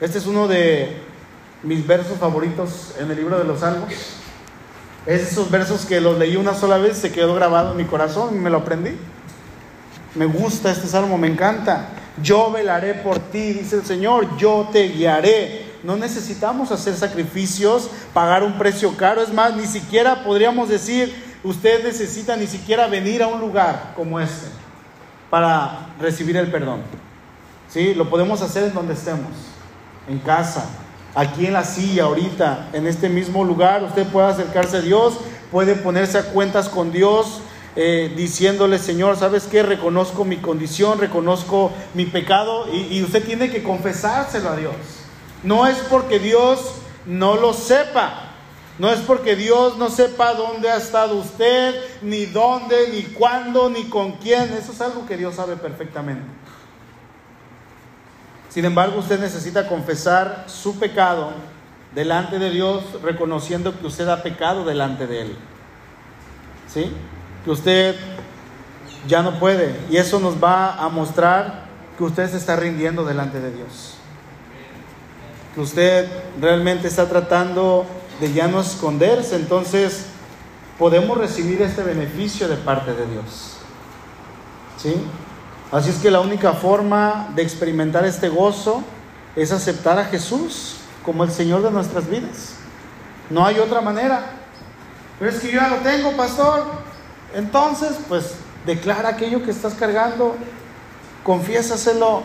[0.02, 0.98] Este es uno de
[1.64, 3.90] mis versos favoritos en el libro de los Salmos.
[5.06, 8.36] Es esos versos que los leí una sola vez, se quedó grabado en mi corazón
[8.36, 8.92] y me lo aprendí.
[10.16, 11.90] Me gusta este salmo, me encanta.
[12.22, 18.44] Yo velaré por ti, dice el Señor, yo te guiaré no necesitamos hacer sacrificios, pagar
[18.44, 19.22] un precio caro.
[19.22, 21.14] Es más, ni siquiera podríamos decir,
[21.44, 24.48] usted necesita ni siquiera venir a un lugar como este
[25.30, 26.82] para recibir el perdón.
[27.70, 27.94] ¿Sí?
[27.94, 29.32] Lo podemos hacer en donde estemos,
[30.08, 30.66] en casa,
[31.14, 33.84] aquí en la silla, ahorita, en este mismo lugar.
[33.84, 35.20] Usted puede acercarse a Dios,
[35.52, 37.42] puede ponerse a cuentas con Dios.
[37.80, 39.62] Eh, diciéndole, Señor, ¿sabes qué?
[39.62, 44.74] Reconozco mi condición, reconozco mi pecado y usted tiene que confesárselo a Dios.
[45.44, 46.74] No es porque Dios
[47.06, 48.24] no lo sepa.
[48.80, 51.74] No es porque Dios no sepa dónde ha estado usted,
[52.04, 54.54] ni dónde, ni cuándo, ni con quién.
[54.54, 56.28] Eso es algo que Dios sabe perfectamente.
[58.50, 61.32] Sin embargo, usted necesita confesar su pecado
[61.96, 65.36] delante de Dios, reconociendo que usted ha pecado delante de Él.
[66.68, 66.92] ¿Sí?
[67.44, 67.96] Que usted
[69.08, 69.76] ya no puede.
[69.90, 71.66] Y eso nos va a mostrar
[71.98, 73.97] que usted se está rindiendo delante de Dios
[75.58, 76.08] usted
[76.40, 77.86] realmente está tratando
[78.20, 80.06] de ya no esconderse, entonces
[80.78, 83.58] podemos recibir este beneficio de parte de Dios.
[84.78, 84.96] ¿Sí?
[85.72, 88.84] Así es que la única forma de experimentar este gozo
[89.36, 92.56] es aceptar a Jesús como el Señor de nuestras vidas.
[93.30, 94.26] No hay otra manera.
[95.20, 96.66] Pero es que yo ya lo tengo, pastor.
[97.34, 98.36] Entonces, pues
[98.66, 100.36] declara aquello que estás cargando,
[101.24, 102.24] confiésaselo.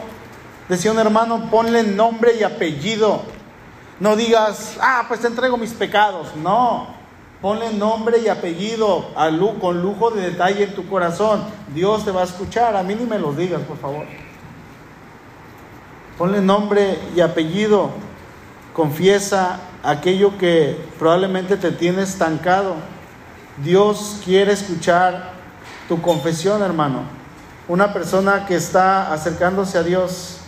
[0.73, 3.21] Decía un hermano, ponle nombre y apellido.
[4.01, 6.35] No digas, ah, pues te entrego mis pecados.
[6.35, 6.87] No,
[7.43, 9.05] ponle nombre y apellido
[9.61, 11.45] con lujo de detalle en tu corazón.
[11.75, 12.75] Dios te va a escuchar.
[12.75, 14.07] A mí ni me los digas, por favor.
[16.17, 17.91] Ponle nombre y apellido.
[18.73, 22.77] Confiesa aquello que probablemente te tiene estancado.
[23.63, 25.33] Dios quiere escuchar
[25.87, 27.03] tu confesión, hermano.
[27.69, 30.39] Una persona que está acercándose a Dios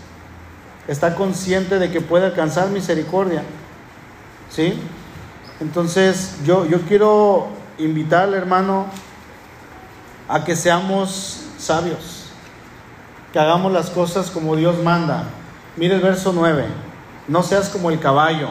[0.89, 3.43] está consciente de que puede alcanzar misericordia.
[4.51, 4.75] ¿Sí?
[5.61, 8.87] Entonces yo, yo quiero invitarle, hermano,
[10.29, 12.27] a que seamos sabios,
[13.33, 15.25] que hagamos las cosas como Dios manda.
[15.77, 16.67] Mire el verso 9,
[17.29, 18.49] no seas como el caballo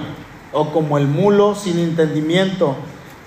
[0.52, 2.76] o como el mulo sin entendimiento,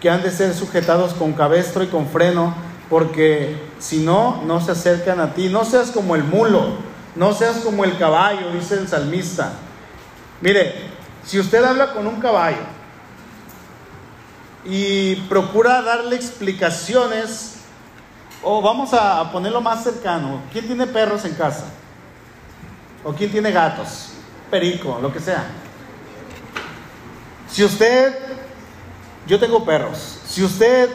[0.00, 2.54] que han de ser sujetados con cabestro y con freno,
[2.90, 5.48] porque si no, no se acercan a ti.
[5.48, 6.76] No seas como el mulo,
[7.16, 9.52] no seas como el caballo, dice el salmista.
[10.40, 10.74] Mire,
[11.24, 12.62] si usted habla con un caballo
[14.64, 17.54] y procura darle explicaciones,
[18.42, 21.64] o vamos a ponerlo más cercano, ¿quién tiene perros en casa?
[23.02, 24.10] ¿O quién tiene gatos?
[24.50, 25.46] Perico, lo que sea.
[27.50, 28.14] Si usted,
[29.26, 30.90] yo tengo perros, si usted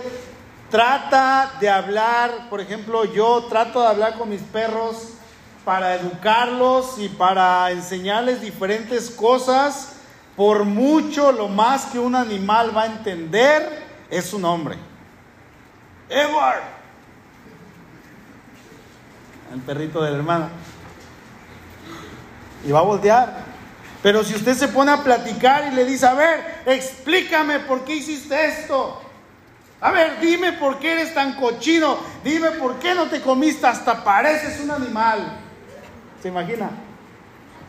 [0.69, 5.15] trata de hablar, por ejemplo, yo trato de hablar con mis perros
[5.63, 9.93] para educarlos y para enseñarles diferentes cosas,
[10.35, 14.77] por mucho lo más que un animal va a entender es su nombre.
[16.09, 16.61] Edward,
[19.53, 20.49] el perrito del hermano.
[22.65, 23.51] Y va a voltear.
[24.01, 27.95] Pero si usted se pone a platicar y le dice, a ver, explícame por qué
[27.95, 29.01] hiciste esto.
[29.79, 31.97] A ver, dime por qué eres tan cochino.
[32.23, 35.40] Dime por qué no te comiste, hasta pareces un animal.
[36.21, 36.69] ¿Se imagina?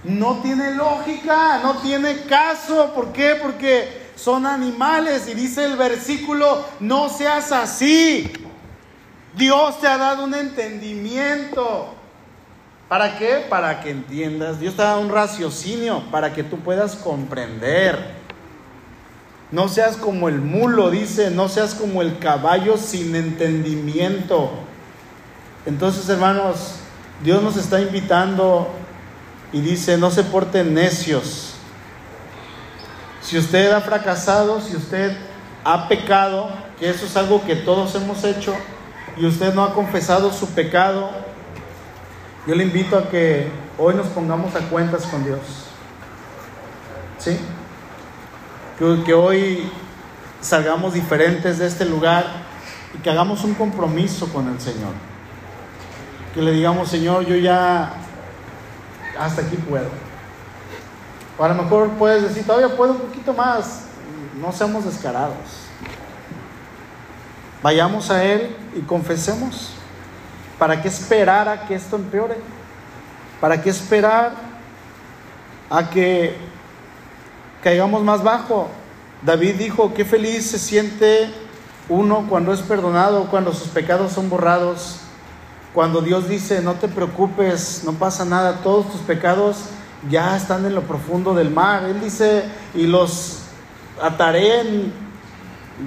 [0.04, 2.92] No tiene lógica, no tiene caso.
[2.94, 3.38] ¿Por qué?
[3.40, 8.30] Porque son animales y dice el versículo, no seas así.
[9.34, 11.94] Dios te ha dado un entendimiento.
[12.88, 13.46] ¿Para qué?
[13.48, 14.60] Para que entiendas.
[14.60, 18.20] Dios te ha dado un raciocinio para que tú puedas comprender.
[19.50, 24.50] No seas como el mulo, dice, no seas como el caballo sin entendimiento.
[25.64, 26.81] Entonces, hermanos,
[27.22, 28.68] Dios nos está invitando
[29.52, 31.54] y dice, no se porten necios.
[33.20, 35.16] Si usted ha fracasado, si usted
[35.64, 38.54] ha pecado, que eso es algo que todos hemos hecho,
[39.16, 41.10] y usted no ha confesado su pecado,
[42.46, 43.48] yo le invito a que
[43.78, 45.40] hoy nos pongamos a cuentas con Dios.
[47.18, 47.38] ¿Sí?
[48.78, 49.70] Que, hoy
[50.40, 52.24] salgamos diferentes de este lugar
[52.94, 55.11] y que hagamos un compromiso con el Señor.
[56.34, 57.92] Que le digamos, Señor, yo ya
[59.18, 59.88] hasta aquí puedo.
[61.38, 63.82] O a lo mejor puedes decir, todavía puedo un poquito más.
[64.40, 65.36] No seamos descarados.
[67.62, 69.72] Vayamos a Él y confesemos.
[70.58, 72.36] ¿Para qué esperar a que esto empeore?
[73.40, 74.32] ¿Para qué esperar
[75.68, 76.36] a que
[77.62, 78.68] caigamos más bajo?
[79.22, 81.30] David dijo, qué feliz se siente
[81.88, 85.00] uno cuando es perdonado, cuando sus pecados son borrados,
[85.74, 89.64] cuando Dios dice, no te preocupes, no pasa nada, todos tus pecados
[90.10, 91.84] ya están en lo profundo del mar.
[91.84, 92.44] Él dice,
[92.74, 93.38] y los
[94.00, 95.12] ataré en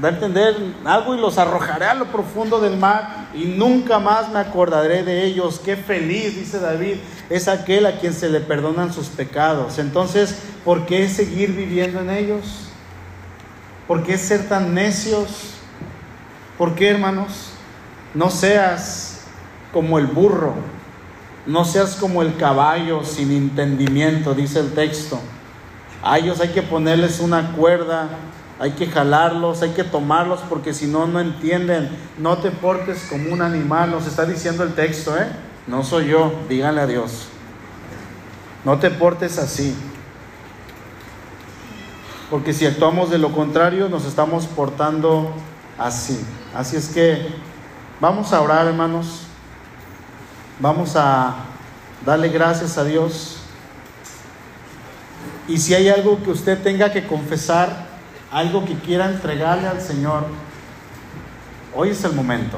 [0.04, 4.40] a entender algo y los arrojaré a lo profundo del mar y nunca más me
[4.40, 5.62] acordaré de ellos.
[5.64, 6.96] Qué feliz, dice David,
[7.30, 9.78] es aquel a quien se le perdonan sus pecados.
[9.78, 12.70] Entonces, ¿por qué seguir viviendo en ellos?
[13.88, 15.52] ¿Por qué ser tan necios?
[16.58, 17.52] ¿Por qué, hermanos?
[18.14, 19.14] No seas
[19.76, 20.56] como el burro,
[21.46, 25.20] no seas como el caballo sin entendimiento, dice el texto.
[26.02, 28.10] A ellos hay que ponerles una cuerda
[28.60, 31.90] hay que jalarlos, hay que tomarlos porque si no, no entienden.
[32.18, 35.28] No te portes como un animal, nos está diciendo el texto, ¿eh?
[35.68, 37.28] No soy yo, díganle a Dios.
[38.64, 39.76] No te portes así.
[42.30, 45.34] Porque si actuamos de lo contrario, nos estamos portando
[45.78, 46.26] así.
[46.56, 47.28] Así es que
[48.00, 49.25] vamos a orar, hermanos.
[50.60, 51.36] Vamos a
[52.06, 53.38] darle gracias a Dios.
[55.47, 57.88] Y si hay algo que usted tenga que confesar,
[58.32, 60.26] algo que quiera entregarle al Señor,
[61.76, 62.58] hoy es el momento.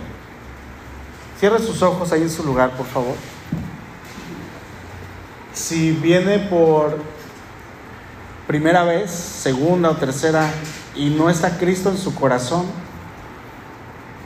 [1.39, 3.15] Cierre sus ojos ahí en su lugar, por favor.
[5.53, 6.97] Si viene por
[8.47, 10.49] primera vez, segunda o tercera,
[10.95, 12.65] y no está Cristo en su corazón,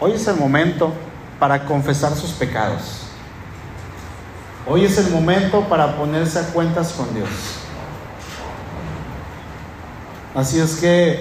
[0.04, 0.92] Hoy es el momento
[1.40, 3.01] para confesar sus pecados.
[4.68, 7.30] Hoy es el momento para ponerse a cuentas con Dios.
[10.36, 11.20] Así es que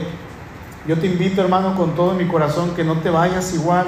[0.86, 3.86] yo te invito, hermano, con todo mi corazón, que no te vayas igual.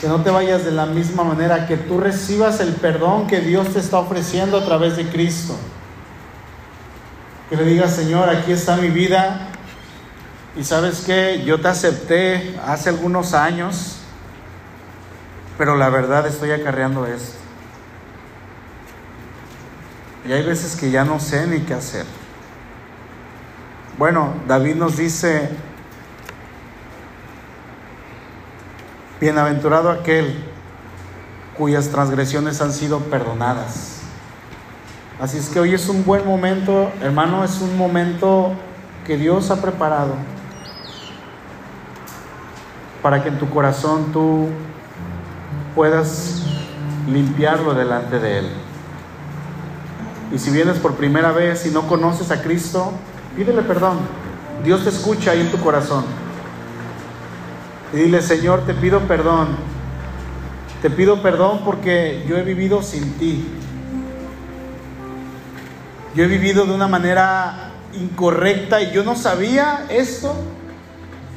[0.00, 3.68] Que no te vayas de la misma manera, que tú recibas el perdón que Dios
[3.68, 5.56] te está ofreciendo a través de Cristo.
[7.48, 9.48] Que le digas, Señor, aquí está mi vida.
[10.56, 13.95] Y sabes que yo te acepté hace algunos años,
[15.58, 17.38] pero la verdad estoy acarreando esto.
[20.26, 22.04] Y hay veces que ya no sé ni qué hacer.
[23.96, 25.48] Bueno, David nos dice,
[29.20, 30.36] bienaventurado aquel
[31.56, 34.00] cuyas transgresiones han sido perdonadas.
[35.20, 38.52] Así es que hoy es un buen momento, hermano, es un momento
[39.06, 40.14] que Dios ha preparado
[43.00, 44.48] para que en tu corazón tú
[45.76, 46.42] puedas
[47.06, 48.48] limpiarlo delante de Él.
[50.32, 52.92] Y si vienes por primera vez y no conoces a Cristo,
[53.36, 53.98] pídele perdón.
[54.64, 56.04] Dios te escucha ahí en tu corazón.
[57.92, 59.48] Y dile, Señor, te pido perdón.
[60.80, 63.46] Te pido perdón porque yo he vivido sin ti.
[66.14, 70.34] Yo he vivido de una manera incorrecta y yo no sabía esto.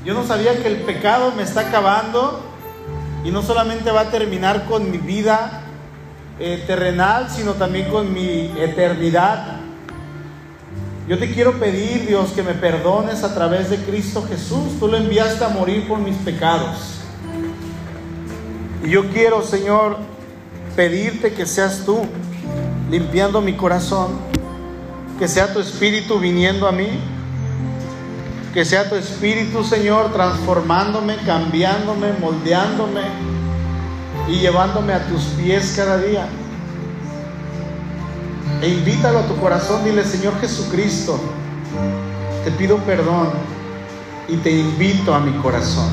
[0.06, 2.49] Yo no sabía que el pecado me está acabando
[3.24, 5.62] y no solamente va a terminar con mi vida
[6.40, 9.58] eh, terrenal, sino también con mi eternidad.
[11.08, 14.80] Yo te quiero pedir, Dios, que me perdones a través de Cristo Jesús.
[14.80, 17.00] Tú lo enviaste a morir por mis pecados.
[18.84, 19.98] Y yo quiero, Señor,
[20.76, 22.00] pedirte que seas tú
[22.90, 24.20] limpiando mi corazón,
[25.18, 26.88] que sea tu espíritu viniendo a mí,
[28.54, 33.02] que sea tu espíritu, Señor, transformándome, cambiándome, moldeándome
[34.28, 36.28] y llevándome a tus pies cada día.
[38.62, 41.20] E invítalo a tu corazón, dile, Señor Jesucristo,
[42.44, 43.30] te pido perdón
[44.28, 45.90] y te invito a mi corazón.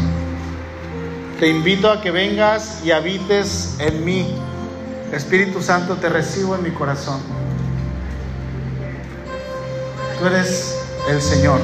[1.39, 4.35] Te invito a que vengas y habites en mí.
[5.13, 7.21] Espíritu Santo, te recibo en mi corazón.
[10.19, 10.79] Tú eres
[11.09, 11.61] el Señor.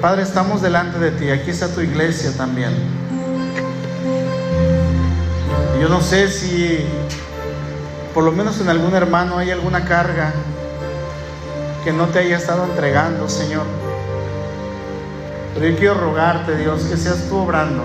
[0.00, 1.28] Padre, estamos delante de ti.
[1.30, 2.72] Aquí está tu iglesia también.
[5.80, 6.86] Yo no sé si
[8.14, 10.32] por lo menos en algún hermano hay alguna carga
[11.82, 13.64] que no te haya estado entregando, Señor.
[15.54, 17.82] Pero yo quiero rogarte, Dios, que seas tú obrando.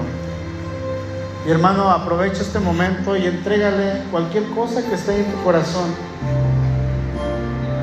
[1.47, 5.89] Y hermano, aprovecha este momento y entrégale cualquier cosa que esté en tu corazón.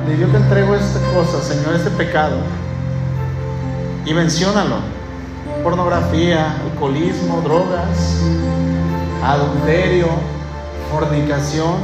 [0.07, 2.37] Y yo te entrego esta cosa, Señor, este pecado.
[4.05, 4.77] Y menciónalo.
[5.63, 8.21] Pornografía, alcoholismo, drogas,
[9.23, 10.07] adulterio,
[10.91, 11.75] fornicación,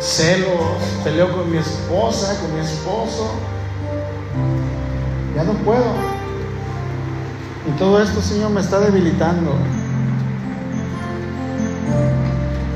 [0.00, 3.30] celos, peleo con mi esposa, con mi esposo.
[5.36, 6.18] Ya no puedo.
[7.68, 9.52] Y todo esto, Señor, me está debilitando.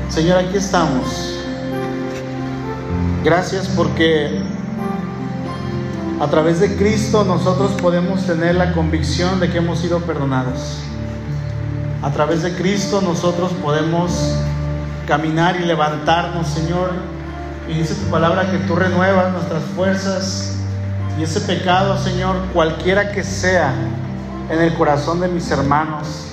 [0.09, 1.39] Señor, aquí estamos.
[3.23, 4.41] Gracias porque
[6.23, 10.79] a través de Cristo nosotros podemos tener la convicción de que hemos sido perdonados.
[12.01, 14.33] A través de Cristo nosotros podemos
[15.05, 16.91] caminar y levantarnos, Señor.
[17.67, 20.55] Y dice tu palabra que tú renuevas nuestras fuerzas.
[21.19, 23.73] Y ese pecado, Señor, cualquiera que sea
[24.49, 26.29] en el corazón de mis hermanos,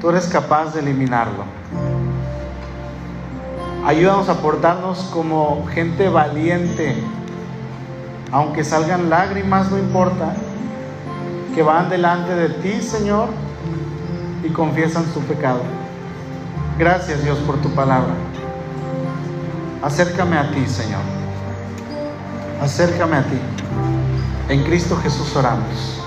[0.00, 1.44] tú eres capaz de eliminarlo.
[3.86, 6.96] Ayúdanos a portarnos como gente valiente,
[8.32, 10.34] aunque salgan lágrimas, no importa,
[11.54, 13.28] que van delante de ti, Señor,
[14.42, 15.60] y confiesan su pecado.
[16.78, 18.14] Gracias, Dios, por tu palabra.
[19.82, 21.02] Acércame a ti, Señor.
[22.62, 23.38] Acércame a ti.
[24.48, 26.00] En Cristo Jesús oramos.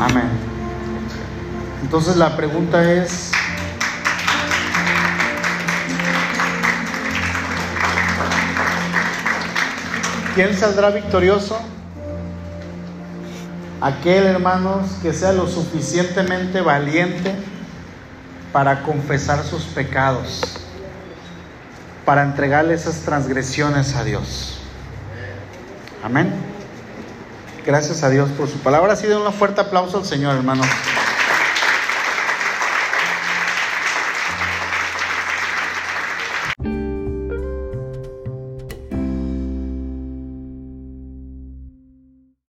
[0.00, 0.28] Amén.
[1.82, 3.31] Entonces la pregunta es,
[10.34, 11.58] ¿quién saldrá victorioso?
[13.80, 17.34] Aquel, hermanos, que sea lo suficientemente valiente
[18.52, 20.42] para confesar sus pecados,
[22.04, 24.58] para entregarle esas transgresiones a Dios.
[26.04, 26.32] Amén.
[27.66, 28.92] Gracias a Dios por su palabra.
[28.92, 30.66] Así de un fuerte aplauso al Señor, hermanos.